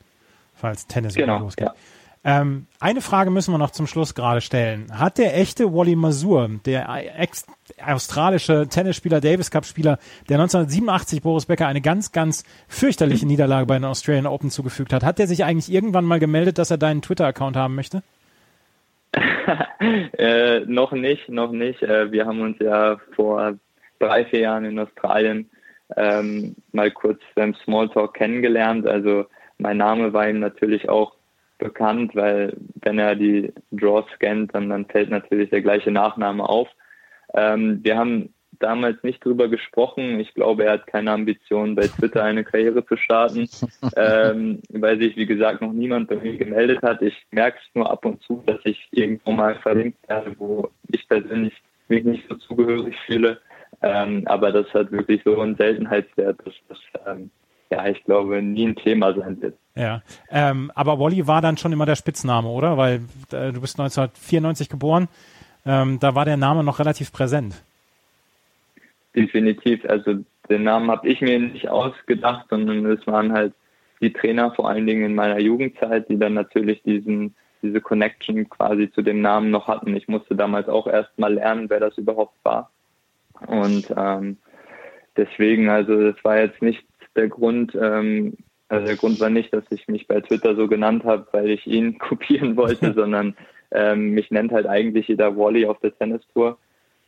falls 0.55 0.87
Tennis 0.87 1.15
genau, 1.15 1.39
losgeht. 1.39 1.69
Ja. 1.69 1.75
Ähm, 2.25 2.67
eine 2.81 3.01
Frage 3.01 3.31
müssen 3.31 3.53
wir 3.53 3.59
noch 3.59 3.71
zum 3.71 3.87
Schluss 3.87 4.15
gerade 4.15 4.41
stellen. 4.41 4.87
Hat 4.99 5.19
der 5.19 5.39
echte 5.39 5.73
Wally 5.73 5.95
Mazur, 5.95 6.51
der 6.67 6.87
ex-australische 7.17 8.67
Tennisspieler, 8.69 9.21
Davis 9.21 9.51
Cup-Spieler, 9.51 9.99
der 10.29 10.39
1987 10.39 11.23
Boris 11.23 11.47
Becker 11.47 11.67
eine 11.69 11.81
ganz, 11.81 12.13
ganz 12.13 12.45
fürchterliche 12.67 13.25
Niederlage 13.25 13.67
bei 13.67 13.75
den 13.75 13.85
Australian 13.85 14.27
Open 14.27 14.51
zugefügt 14.51 14.93
hat, 14.93 15.05
hat 15.05 15.19
der 15.19 15.29
sich 15.29 15.45
eigentlich 15.45 15.73
irgendwann 15.73 16.05
mal 16.05 16.19
gemeldet, 16.19 16.59
dass 16.59 16.71
er 16.71 16.77
deinen 16.77 17.03
Twitter-Account 17.03 17.57
haben 17.57 17.77
möchte? 17.77 18.03
äh, 20.19 20.61
noch 20.67 20.93
nicht, 20.93 21.29
noch 21.29 21.53
nicht. 21.53 21.83
Äh, 21.83 22.11
wir 22.11 22.27
haben 22.27 22.41
uns 22.41 22.59
ja 22.59 22.99
vor 23.15 23.55
drei, 24.01 24.25
vier 24.25 24.41
Jahren 24.41 24.65
in 24.65 24.79
Australien 24.79 25.49
ähm, 25.97 26.57
mal 26.73 26.91
kurz 26.91 27.21
beim 27.35 27.55
Smalltalk 27.55 28.15
kennengelernt. 28.15 28.87
Also 28.87 29.27
mein 29.59 29.79
Name 29.79 30.13
war 30.13 30.29
ihm 30.29 30.39
natürlich 30.39 30.89
auch 30.89 31.15
bekannt, 31.59 32.15
weil 32.15 32.57
wenn 32.83 32.99
er 32.99 33.17
die 33.17 33.53
Draws 33.73 34.07
scannt, 34.15 34.55
dann, 34.55 34.69
dann 34.69 34.87
fällt 34.87 35.11
natürlich 35.11 35.51
der 35.51 35.63
gleiche 35.63 35.91
Nachname 35.91 36.49
auf. 36.49 36.69
Ähm, 37.35 37.81
wir 37.83 37.97
haben 37.97 38.33
damals 38.61 39.03
nicht 39.03 39.25
drüber 39.25 39.49
gesprochen. 39.49 40.21
Ich 40.21 40.35
glaube, 40.35 40.65
er 40.65 40.73
hat 40.73 40.87
keine 40.87 41.13
Ambition, 41.13 41.75
bei 41.75 41.87
Twitter 41.87 42.25
eine 42.25 42.45
Karriere 42.45 42.85
zu 42.85 42.97
starten, 42.97 43.49
ähm, 43.97 44.61
weil 44.71 44.99
sich, 44.99 45.17
wie 45.17 45.27
gesagt, 45.27 45.63
noch 45.63 45.73
niemand 45.73 46.09
bei 46.09 46.17
mir 46.17 46.37
gemeldet 46.37 46.83
hat. 46.83 47.03
Ich 47.03 47.27
merke 47.31 47.59
es 47.59 47.75
nur 47.75 47.91
ab 47.91 48.05
und 48.05 48.23
zu, 48.23 48.43
dass 48.47 48.61
ich 48.65 48.89
irgendwo 48.91 49.33
mal 49.33 49.57
verlinkt 49.57 50.09
werde, 50.09 50.35
wo 50.39 50.71
ich 50.91 51.09
persönlich 51.09 51.55
mich 51.89 52.05
nicht 52.05 52.29
so 52.29 52.37
zugehörig 52.37 52.97
fühle. 53.07 53.41
Ähm, 53.83 54.23
aber 54.27 54.53
das 54.53 54.67
hat 54.75 54.91
wirklich 54.91 55.23
so 55.25 55.41
einen 55.41 55.57
Seltenheitswert, 55.57 56.39
dass 56.45 56.55
das, 56.69 56.79
ähm, 57.07 57.31
ja, 57.71 57.87
ich 57.87 58.03
glaube, 58.05 58.43
nie 58.43 58.67
ein 58.67 58.77
Thema 58.77 59.15
sein 59.15 59.41
wird. 59.41 59.55
Ja, 59.77 60.03
ähm, 60.31 60.73
aber 60.75 60.99
Wally 60.99 61.27
war 61.27 61.41
dann 61.41 61.57
schon 61.57 61.73
immer 61.73 61.87
der 61.87 61.97
Spitzname, 61.97 62.49
oder? 62.49 62.77
Weil 62.77 63.03
äh, 63.31 63.53
du 63.53 63.61
bist 63.61 63.79
1994 63.79 64.69
geboren, 64.69 65.09
ähm, 65.65 66.01
da 66.01 66.15
war 66.15 66.25
der 66.25 66.37
Name 66.37 66.65
noch 66.65 66.79
relativ 66.79 67.13
präsent 67.13 67.63
definitiv. 69.19 69.85
Also 69.85 70.25
den 70.49 70.63
Namen 70.63 70.91
habe 70.91 71.09
ich 71.09 71.21
mir 71.21 71.39
nicht 71.39 71.69
ausgedacht, 71.69 72.47
sondern 72.51 72.87
es 72.87 73.07
waren 73.07 73.33
halt 73.33 73.53
die 74.01 74.13
Trainer 74.13 74.53
vor 74.53 74.69
allen 74.69 74.87
Dingen 74.87 75.05
in 75.05 75.15
meiner 75.15 75.41
Jugendzeit, 75.41 76.09
die 76.09 76.19
dann 76.19 76.35
natürlich 76.35 76.83
diesen 76.83 77.35
diese 77.61 77.81
Connection 77.81 78.49
quasi 78.49 78.89
zu 78.93 79.03
dem 79.03 79.21
Namen 79.21 79.51
noch 79.51 79.67
hatten. 79.67 79.97
Ich 79.97 80.07
musste 80.07 80.37
damals 80.37 80.69
auch 80.69 80.87
erst 80.87 81.19
mal 81.19 81.35
lernen, 81.35 81.69
wer 81.69 81.81
das 81.81 81.99
überhaupt 81.99 82.37
war. 82.45 82.71
Und 83.47 83.93
ähm, 83.97 84.39
deswegen, 85.17 85.69
also 85.69 86.11
das 86.11 86.23
war 86.25 86.39
jetzt 86.39 86.63
nicht 86.63 86.85
der 87.17 87.29
Grund, 87.29 87.77
ähm, 87.81 88.37
also 88.69 88.87
der 88.87 88.97
Grund 88.97 89.21
war 89.21 89.31
nicht, 89.31 89.53
dass 89.53 89.65
ich 89.71 89.89
mich 89.89 90.07
bei 90.07 90.21
Twitter 90.21 90.55
so 90.55 90.69
genannt 90.69 91.05
habe, 91.05 91.27
weil 91.33 91.51
ich 91.51 91.67
ihn 91.67 91.99
kopieren 91.99 92.57
wollte, 92.57 92.93
sondern 92.97 93.37
ähm, 93.71 94.11
mich 94.11 94.31
nennt 94.31 94.53
halt 94.53 94.67
eigentlich 94.67 95.09
jeder 95.09 95.37
Wally 95.37 95.67
auf 95.67 95.79
der 95.81 95.97
Tennistour. 95.97 96.59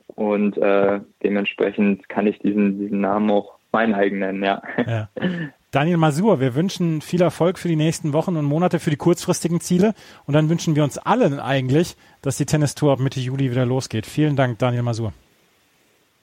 Und 0.07 0.59
äh, 0.59 1.01
dementsprechend 1.23 2.09
kann 2.09 2.27
ich 2.27 2.39
diesen, 2.41 2.81
diesen 2.81 3.01
Namen 3.01 3.31
auch 3.31 3.59
mein 3.73 3.95
eigen 3.95 4.19
nennen, 4.19 4.43
ja. 4.43 4.61
ja. 4.85 5.09
Daniel 5.71 5.99
Masur, 5.99 6.41
wir 6.41 6.57
wünschen 6.57 7.01
viel 7.01 7.23
Erfolg 7.23 7.57
für 7.57 7.69
die 7.69 7.77
nächsten 7.77 8.13
Wochen 8.13 8.37
und 8.37 8.45
Monate 8.45 8.81
für 8.81 8.91
die 8.91 8.97
kurzfristigen 8.97 9.61
Ziele. 9.61 9.95
Und 10.27 10.35
dann 10.35 10.49
wünschen 10.51 10.75
wir 10.75 10.83
uns 10.83 10.99
allen 10.99 11.39
eigentlich, 11.39 11.97
dass 12.23 12.37
die 12.37 12.47
Tennistour 12.47 12.93
ab 12.93 12.99
Mitte 12.99 13.21
Juli 13.21 13.53
wieder 13.53 13.67
losgeht. 13.67 14.05
Vielen 14.05 14.35
Dank, 14.35 14.59
Daniel 14.59 14.83
Masur. 14.83 15.13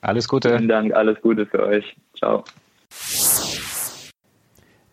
Alles 0.07 0.29
Gute. 0.29 0.55
Vielen 0.55 0.69
Dank, 0.69 0.93
alles 0.93 1.19
Gute 1.19 1.45
für 1.45 1.63
euch. 1.63 1.83
Ciao. 2.17 2.45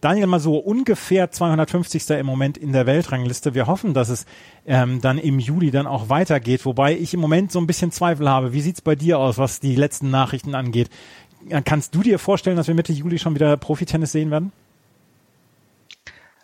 Daniel 0.01 0.27
Masur, 0.27 0.67
ungefähr 0.67 1.31
250. 1.31 2.11
im 2.11 2.27
Moment 2.27 2.59
in 2.59 2.73
der 2.73 2.85
Weltrangliste. 2.87 3.55
Wir 3.55 3.69
hoffen, 3.69 3.95
dass 3.95 4.09
es 4.09 4.27
ähm, 4.67 5.01
dann 5.01 5.19
im 5.19 5.39
Juli 5.39 5.71
dann 5.71 5.87
auch 5.87 6.09
weitergeht, 6.09 6.67
wobei 6.67 6.99
ich 6.99 7.15
im 7.15 7.21
Moment 7.21 7.53
so 7.53 7.61
ein 7.61 7.69
bisschen 7.69 7.93
Zweifel 7.93 8.29
habe. 8.29 8.53
Wie 8.53 8.61
sieht's 8.61 8.81
bei 8.81 8.97
dir 8.97 9.21
aus, 9.21 9.39
was 9.39 9.61
die 9.61 9.77
letzten 9.77 10.11
Nachrichten 10.11 10.57
angeht? 10.57 10.91
Kannst 11.65 11.95
du 11.95 12.03
dir 12.03 12.19
vorstellen, 12.19 12.57
dass 12.57 12.67
wir 12.67 12.75
Mitte 12.75 12.93
Juli 12.93 13.21
schon 13.21 13.37
wieder 13.37 13.57
Profitennis 13.57 14.11
sehen 14.11 14.33
werden? 14.33 14.51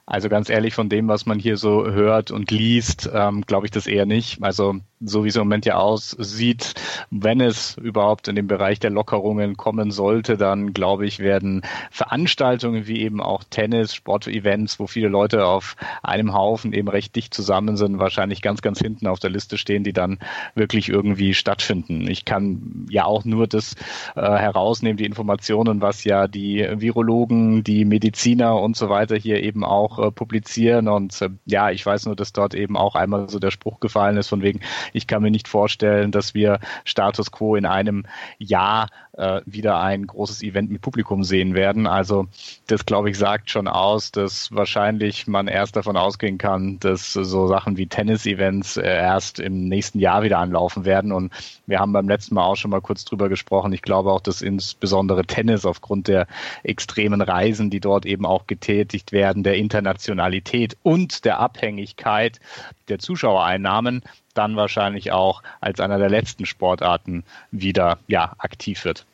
Also 0.06 0.28
ganz 0.28 0.48
ehrlich, 0.48 0.74
von 0.74 0.88
dem, 0.88 1.09
was 1.09 1.26
man 1.26 1.40
hier 1.40 1.56
so 1.56 1.90
hört 1.90 2.30
und 2.30 2.52
liest, 2.52 3.11
ähm, 3.12 3.42
glaube 3.42 3.66
ich 3.66 3.72
das 3.72 3.88
eher 3.88 4.06
nicht. 4.06 4.40
Also 4.44 4.76
so 5.02 5.24
wie 5.24 5.28
es 5.28 5.36
im 5.36 5.42
Moment 5.42 5.64
ja 5.64 5.76
aussieht, 5.76 6.74
wenn 7.10 7.40
es 7.40 7.76
überhaupt 7.78 8.28
in 8.28 8.36
den 8.36 8.46
Bereich 8.46 8.80
der 8.80 8.90
Lockerungen 8.90 9.56
kommen 9.56 9.90
sollte, 9.90 10.36
dann 10.36 10.74
glaube 10.74 11.06
ich, 11.06 11.18
werden 11.18 11.62
Veranstaltungen 11.90 12.86
wie 12.86 13.00
eben 13.00 13.20
auch 13.20 13.42
Tennis, 13.48 13.94
Sportevents, 13.94 14.78
wo 14.78 14.86
viele 14.86 15.08
Leute 15.08 15.46
auf 15.46 15.76
einem 16.02 16.34
Haufen 16.34 16.74
eben 16.74 16.88
recht 16.88 17.16
dicht 17.16 17.32
zusammen 17.32 17.78
sind, 17.78 17.98
wahrscheinlich 17.98 18.42
ganz, 18.42 18.60
ganz 18.60 18.78
hinten 18.78 19.06
auf 19.06 19.18
der 19.18 19.30
Liste 19.30 19.56
stehen, 19.56 19.84
die 19.84 19.94
dann 19.94 20.18
wirklich 20.54 20.90
irgendwie 20.90 21.32
stattfinden. 21.32 22.06
Ich 22.08 22.26
kann 22.26 22.86
ja 22.90 23.04
auch 23.04 23.24
nur 23.24 23.46
das 23.46 23.76
äh, 24.16 24.20
herausnehmen, 24.20 24.98
die 24.98 25.06
Informationen, 25.06 25.80
was 25.80 26.04
ja 26.04 26.28
die 26.28 26.66
Virologen, 26.74 27.64
die 27.64 27.86
Mediziner 27.86 28.60
und 28.60 28.76
so 28.76 28.90
weiter 28.90 29.16
hier 29.16 29.42
eben 29.42 29.64
auch 29.64 29.98
äh, 29.98 30.10
publizieren. 30.10 30.88
Und 30.88 31.22
äh, 31.22 31.30
ja, 31.46 31.70
ich 31.70 31.84
weiß 31.86 32.04
nur, 32.04 32.16
dass 32.16 32.34
dort 32.34 32.54
eben 32.54 32.76
auch 32.76 32.94
einmal 32.94 33.30
so 33.30 33.38
der 33.38 33.50
Spruch 33.50 33.80
gefallen 33.80 34.18
ist, 34.18 34.28
von 34.28 34.42
wegen, 34.42 34.60
ich 34.92 35.07
kann 35.07 35.22
mir 35.22 35.31
nicht 35.31 35.48
vorstellen, 35.48 36.11
dass 36.12 36.35
wir 36.35 36.61
Status 36.85 37.31
quo 37.31 37.57
in 37.57 37.66
einem 37.66 38.05
Jahr 38.38 38.88
äh, 39.20 39.42
wieder 39.44 39.81
ein 39.81 40.07
großes 40.07 40.42
Event 40.42 40.70
mit 40.70 40.81
Publikum 40.83 41.24
sehen 41.24 41.55
werden. 41.55 41.87
Also 41.87 42.26
das, 42.66 42.87
glaube 42.87 43.11
ich, 43.11 43.18
sagt 43.18 43.50
schon 43.50 43.68
aus, 43.68 44.12
dass 44.12 44.50
wahrscheinlich 44.53 45.26
man 45.26 45.46
erst 45.48 45.76
davon 45.76 45.96
ausgehen 45.96 46.38
kann, 46.38 46.79
dass 46.81 47.12
so 47.12 47.46
Sachen 47.46 47.76
wie 47.76 47.87
Tennis-Events 47.87 48.76
äh, 48.76 48.87
erst 48.87 49.38
im 49.38 49.68
nächsten 49.68 49.98
Jahr 49.98 50.22
wieder 50.22 50.38
anlaufen 50.38 50.85
werden. 50.85 51.12
Und 51.12 51.33
wir 51.66 51.81
haben 51.81 51.92
beim 51.92 52.09
letzten 52.09 52.35
Mal 52.35 52.44
auch 52.44 52.57
schon 52.57 52.70
mal 52.70 52.81
kurz 52.81 53.05
drüber 53.05 53.29
gesprochen. 53.29 53.72
Ich 53.72 53.83
glaube 53.83 54.11
auch, 54.11 54.20
dass 54.20 54.42
insbesondere 54.42 55.24
Tennis 55.24 55.66
aufgrund 55.66 56.09
der 56.09 56.26
extremen 56.62 57.20
Reisen, 57.20 57.70
die 57.70 57.81
dort 57.81 58.07
eben 58.07 58.24
auch 58.24 58.46
getätigt 58.46 59.12
werden, 59.12 59.42
der 59.42 59.57
Internationalität 59.57 60.76
und 60.83 61.24
der 61.24 61.40
Abhängigkeit 61.40 62.40
der 62.88 62.98
Zuschauereinnahmen 62.98 64.03
dann 64.34 64.56
wahrscheinlich 64.56 65.12
auch 65.12 65.42
als 65.60 65.80
einer 65.80 65.98
der 65.98 66.10
letzten 66.10 66.46
Sportarten 66.46 67.24
wieder 67.50 67.98
ja, 68.06 68.34
aktiv 68.38 68.84
wird. 68.84 69.06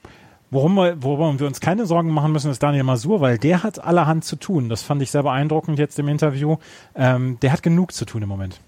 Worum 0.50 0.74
wir, 0.74 1.02
worum 1.02 1.40
wir 1.40 1.46
uns 1.46 1.60
keine 1.60 1.86
Sorgen 1.86 2.10
machen 2.10 2.32
müssen, 2.32 2.50
ist 2.50 2.62
Daniel 2.62 2.84
Masur, 2.84 3.20
weil 3.20 3.36
der 3.36 3.62
hat 3.62 3.82
allerhand 3.82 4.24
zu 4.24 4.36
tun. 4.36 4.68
Das 4.68 4.82
fand 4.82 5.02
ich 5.02 5.10
sehr 5.10 5.24
beeindruckend 5.24 5.78
jetzt 5.78 5.98
im 5.98 6.08
Interview. 6.08 6.56
Ähm, 6.94 7.38
der 7.42 7.52
hat 7.52 7.62
genug 7.62 7.92
zu 7.92 8.04
tun 8.04 8.22
im 8.22 8.28
Moment. 8.28 8.60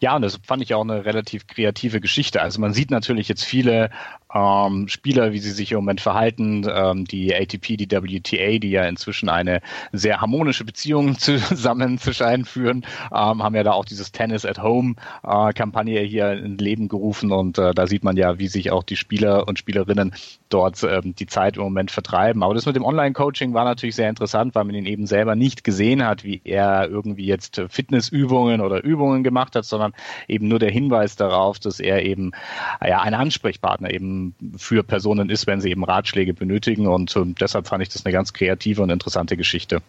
Ja, 0.00 0.16
und 0.16 0.22
das 0.22 0.38
fand 0.42 0.62
ich 0.62 0.74
auch 0.74 0.82
eine 0.82 1.04
relativ 1.04 1.46
kreative 1.46 2.00
Geschichte. 2.00 2.42
Also 2.42 2.60
man 2.60 2.72
sieht 2.72 2.90
natürlich 2.90 3.28
jetzt 3.28 3.44
viele 3.44 3.90
ähm, 4.34 4.88
Spieler, 4.88 5.32
wie 5.32 5.38
sie 5.38 5.52
sich 5.52 5.72
im 5.72 5.78
Moment 5.78 6.00
verhalten, 6.00 6.66
ähm, 6.68 7.04
die 7.04 7.34
ATP, 7.34 7.76
die 7.76 7.90
WTA, 7.90 8.58
die 8.58 8.70
ja 8.70 8.84
inzwischen 8.84 9.28
eine 9.28 9.60
sehr 9.92 10.20
harmonische 10.20 10.64
Beziehung 10.64 11.18
zusammen 11.18 11.98
zu 11.98 12.12
scheinen 12.12 12.44
führen, 12.44 12.84
ähm, 13.12 13.42
haben 13.42 13.54
ja 13.54 13.62
da 13.62 13.72
auch 13.72 13.84
dieses 13.84 14.12
Tennis 14.12 14.44
at 14.44 14.62
Home 14.62 14.96
äh, 15.22 15.52
Kampagne 15.52 16.00
hier 16.00 16.32
in 16.32 16.58
Leben 16.58 16.88
gerufen 16.88 17.32
und 17.32 17.58
äh, 17.58 17.72
da 17.72 17.86
sieht 17.86 18.04
man 18.04 18.16
ja, 18.16 18.38
wie 18.38 18.48
sich 18.48 18.70
auch 18.70 18.82
die 18.82 18.96
Spieler 18.96 19.48
und 19.48 19.58
Spielerinnen 19.58 20.14
dort 20.48 20.82
ähm, 20.82 21.14
die 21.14 21.26
Zeit 21.26 21.56
im 21.56 21.62
Moment 21.62 21.90
vertreiben. 21.90 22.42
Aber 22.42 22.54
das 22.54 22.66
mit 22.66 22.76
dem 22.76 22.84
Online-Coaching 22.84 23.54
war 23.54 23.64
natürlich 23.64 23.96
sehr 23.96 24.08
interessant, 24.08 24.54
weil 24.54 24.64
man 24.64 24.74
ihn 24.74 24.86
eben 24.86 25.06
selber 25.06 25.34
nicht 25.34 25.64
gesehen 25.64 26.04
hat, 26.04 26.24
wie 26.24 26.40
er 26.44 26.88
irgendwie 26.88 27.26
jetzt 27.26 27.62
Fitnessübungen 27.68 28.60
oder 28.60 28.82
Übungen 28.84 29.24
gemacht 29.24 29.55
hat, 29.56 29.64
sondern 29.64 29.92
eben 30.28 30.48
nur 30.48 30.58
der 30.58 30.70
Hinweis 30.70 31.16
darauf, 31.16 31.58
dass 31.58 31.80
er 31.80 32.04
eben 32.04 32.32
ja 32.86 33.00
ein 33.00 33.14
Ansprechpartner 33.14 33.92
eben 33.92 34.34
für 34.56 34.82
Personen 34.82 35.30
ist, 35.30 35.46
wenn 35.46 35.60
sie 35.60 35.70
eben 35.70 35.84
Ratschläge 35.84 36.34
benötigen. 36.34 36.86
Und 36.86 37.16
ähm, 37.16 37.34
deshalb 37.40 37.66
fand 37.66 37.82
ich 37.82 37.88
das 37.88 38.04
eine 38.04 38.12
ganz 38.12 38.32
kreative 38.32 38.82
und 38.82 38.90
interessante 38.90 39.36
Geschichte. 39.36 39.82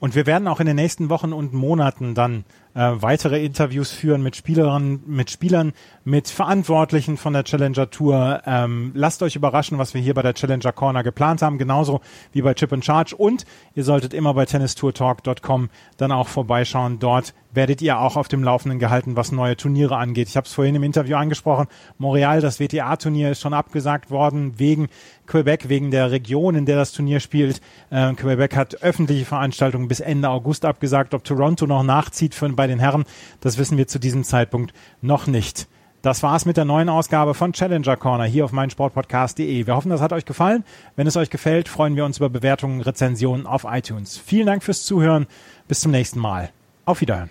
Und 0.00 0.14
wir 0.14 0.24
werden 0.26 0.48
auch 0.48 0.60
in 0.60 0.66
den 0.66 0.76
nächsten 0.76 1.10
Wochen 1.10 1.34
und 1.34 1.52
Monaten 1.52 2.14
dann 2.14 2.44
äh, 2.74 2.90
weitere 2.94 3.44
Interviews 3.44 3.90
führen 3.90 4.22
mit 4.22 4.34
Spielerinnen, 4.34 5.02
mit 5.06 5.30
Spielern, 5.30 5.74
mit 6.04 6.28
Verantwortlichen 6.28 7.18
von 7.18 7.34
der 7.34 7.44
Challenger 7.44 7.90
Tour. 7.90 8.40
Ähm, 8.46 8.92
lasst 8.94 9.22
euch 9.22 9.36
überraschen, 9.36 9.76
was 9.76 9.92
wir 9.92 10.00
hier 10.00 10.14
bei 10.14 10.22
der 10.22 10.32
Challenger 10.32 10.72
Corner 10.72 11.02
geplant 11.02 11.42
haben, 11.42 11.58
genauso 11.58 12.00
wie 12.32 12.40
bei 12.40 12.54
Chip 12.54 12.72
and 12.72 12.84
Charge. 12.84 13.14
Und 13.14 13.44
ihr 13.74 13.84
solltet 13.84 14.14
immer 14.14 14.32
bei 14.32 14.46
tennistourtalk.com 14.46 15.68
dann 15.98 16.12
auch 16.12 16.28
vorbeischauen. 16.28 16.98
Dort 16.98 17.34
werdet 17.52 17.82
ihr 17.82 17.98
auch 17.98 18.16
auf 18.16 18.28
dem 18.28 18.42
Laufenden 18.42 18.78
gehalten, 18.78 19.16
was 19.16 19.32
neue 19.32 19.56
Turniere 19.56 19.96
angeht. 19.96 20.28
Ich 20.28 20.36
habe 20.36 20.46
es 20.46 20.54
vorhin 20.54 20.76
im 20.76 20.82
Interview 20.82 21.16
angesprochen. 21.16 21.66
Montreal, 21.98 22.40
das 22.40 22.60
WTA-Turnier 22.60 23.32
ist 23.32 23.40
schon 23.40 23.54
abgesagt 23.54 24.10
worden 24.10 24.58
wegen 24.58 24.88
Quebec, 25.26 25.68
wegen 25.68 25.90
der 25.90 26.10
Region, 26.10 26.54
in 26.54 26.66
der 26.66 26.76
das 26.76 26.92
Turnier 26.92 27.20
spielt. 27.20 27.60
Äh, 27.90 28.12
Quebec 28.14 28.56
hat 28.56 28.82
öffentliche 28.82 29.24
Veranstaltungen 29.24 29.88
bis 29.88 30.00
Ende 30.00 30.28
August 30.28 30.64
abgesagt. 30.64 31.14
Ob 31.14 31.24
Toronto 31.24 31.66
noch 31.66 31.82
nachzieht 31.82 32.34
für, 32.34 32.48
bei 32.50 32.66
den 32.66 32.78
Herren, 32.78 33.04
das 33.40 33.58
wissen 33.58 33.78
wir 33.78 33.86
zu 33.86 33.98
diesem 33.98 34.24
Zeitpunkt 34.24 34.74
noch 35.02 35.26
nicht. 35.26 35.68
Das 36.02 36.22
war's 36.22 36.46
mit 36.46 36.56
der 36.56 36.64
neuen 36.64 36.88
Ausgabe 36.88 37.34
von 37.34 37.52
Challenger 37.52 37.96
Corner 37.96 38.24
hier 38.24 38.46
auf 38.46 38.52
meinsportpodcast.de. 38.52 39.66
Wir 39.66 39.76
hoffen, 39.76 39.90
das 39.90 40.00
hat 40.00 40.14
euch 40.14 40.24
gefallen. 40.24 40.64
Wenn 40.96 41.06
es 41.06 41.16
euch 41.16 41.28
gefällt, 41.28 41.68
freuen 41.68 41.94
wir 41.94 42.06
uns 42.06 42.16
über 42.16 42.30
Bewertungen, 42.30 42.80
Rezensionen 42.80 43.46
auf 43.46 43.66
iTunes. 43.68 44.16
Vielen 44.16 44.46
Dank 44.46 44.62
fürs 44.62 44.84
Zuhören. 44.84 45.26
Bis 45.68 45.80
zum 45.80 45.92
nächsten 45.92 46.18
Mal. 46.18 46.50
Auf 46.86 47.02
Wiederhören. 47.02 47.28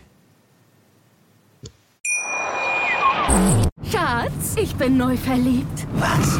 Schatz, 3.91 4.55
ich 4.55 4.75
bin 4.75 4.97
neu 4.97 5.17
verliebt. 5.17 5.87
Was? 5.95 6.39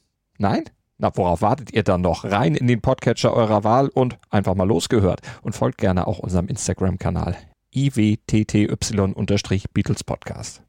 Nein? 0.41 0.63
Na, 0.97 1.15
worauf 1.15 1.41
wartet 1.43 1.71
ihr 1.71 1.83
dann 1.83 2.01
noch? 2.01 2.25
Rein 2.25 2.55
in 2.55 2.65
den 2.65 2.81
Podcatcher 2.81 3.31
eurer 3.33 3.63
Wahl 3.63 3.89
und 3.89 4.17
einfach 4.31 4.55
mal 4.55 4.67
losgehört. 4.67 5.21
Und 5.43 5.55
folgt 5.55 5.77
gerne 5.77 6.07
auch 6.07 6.17
unserem 6.17 6.47
Instagram-Kanal 6.47 7.37
iwtty-Beatles 7.73 10.03
Podcast. 10.03 10.63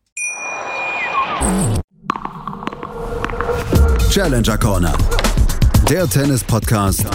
Challenger 4.10 4.58
Corner. 4.58 4.92
Der 5.88 6.06
Tennis-Podcast 6.06 7.06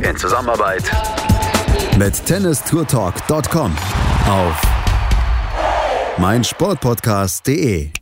in 0.00 0.16
Zusammenarbeit 0.16 0.90
mit 1.96 2.26
tennistourtalk.com 2.26 3.76
auf 4.28 4.60
meinsportpodcast.de. 6.18 8.01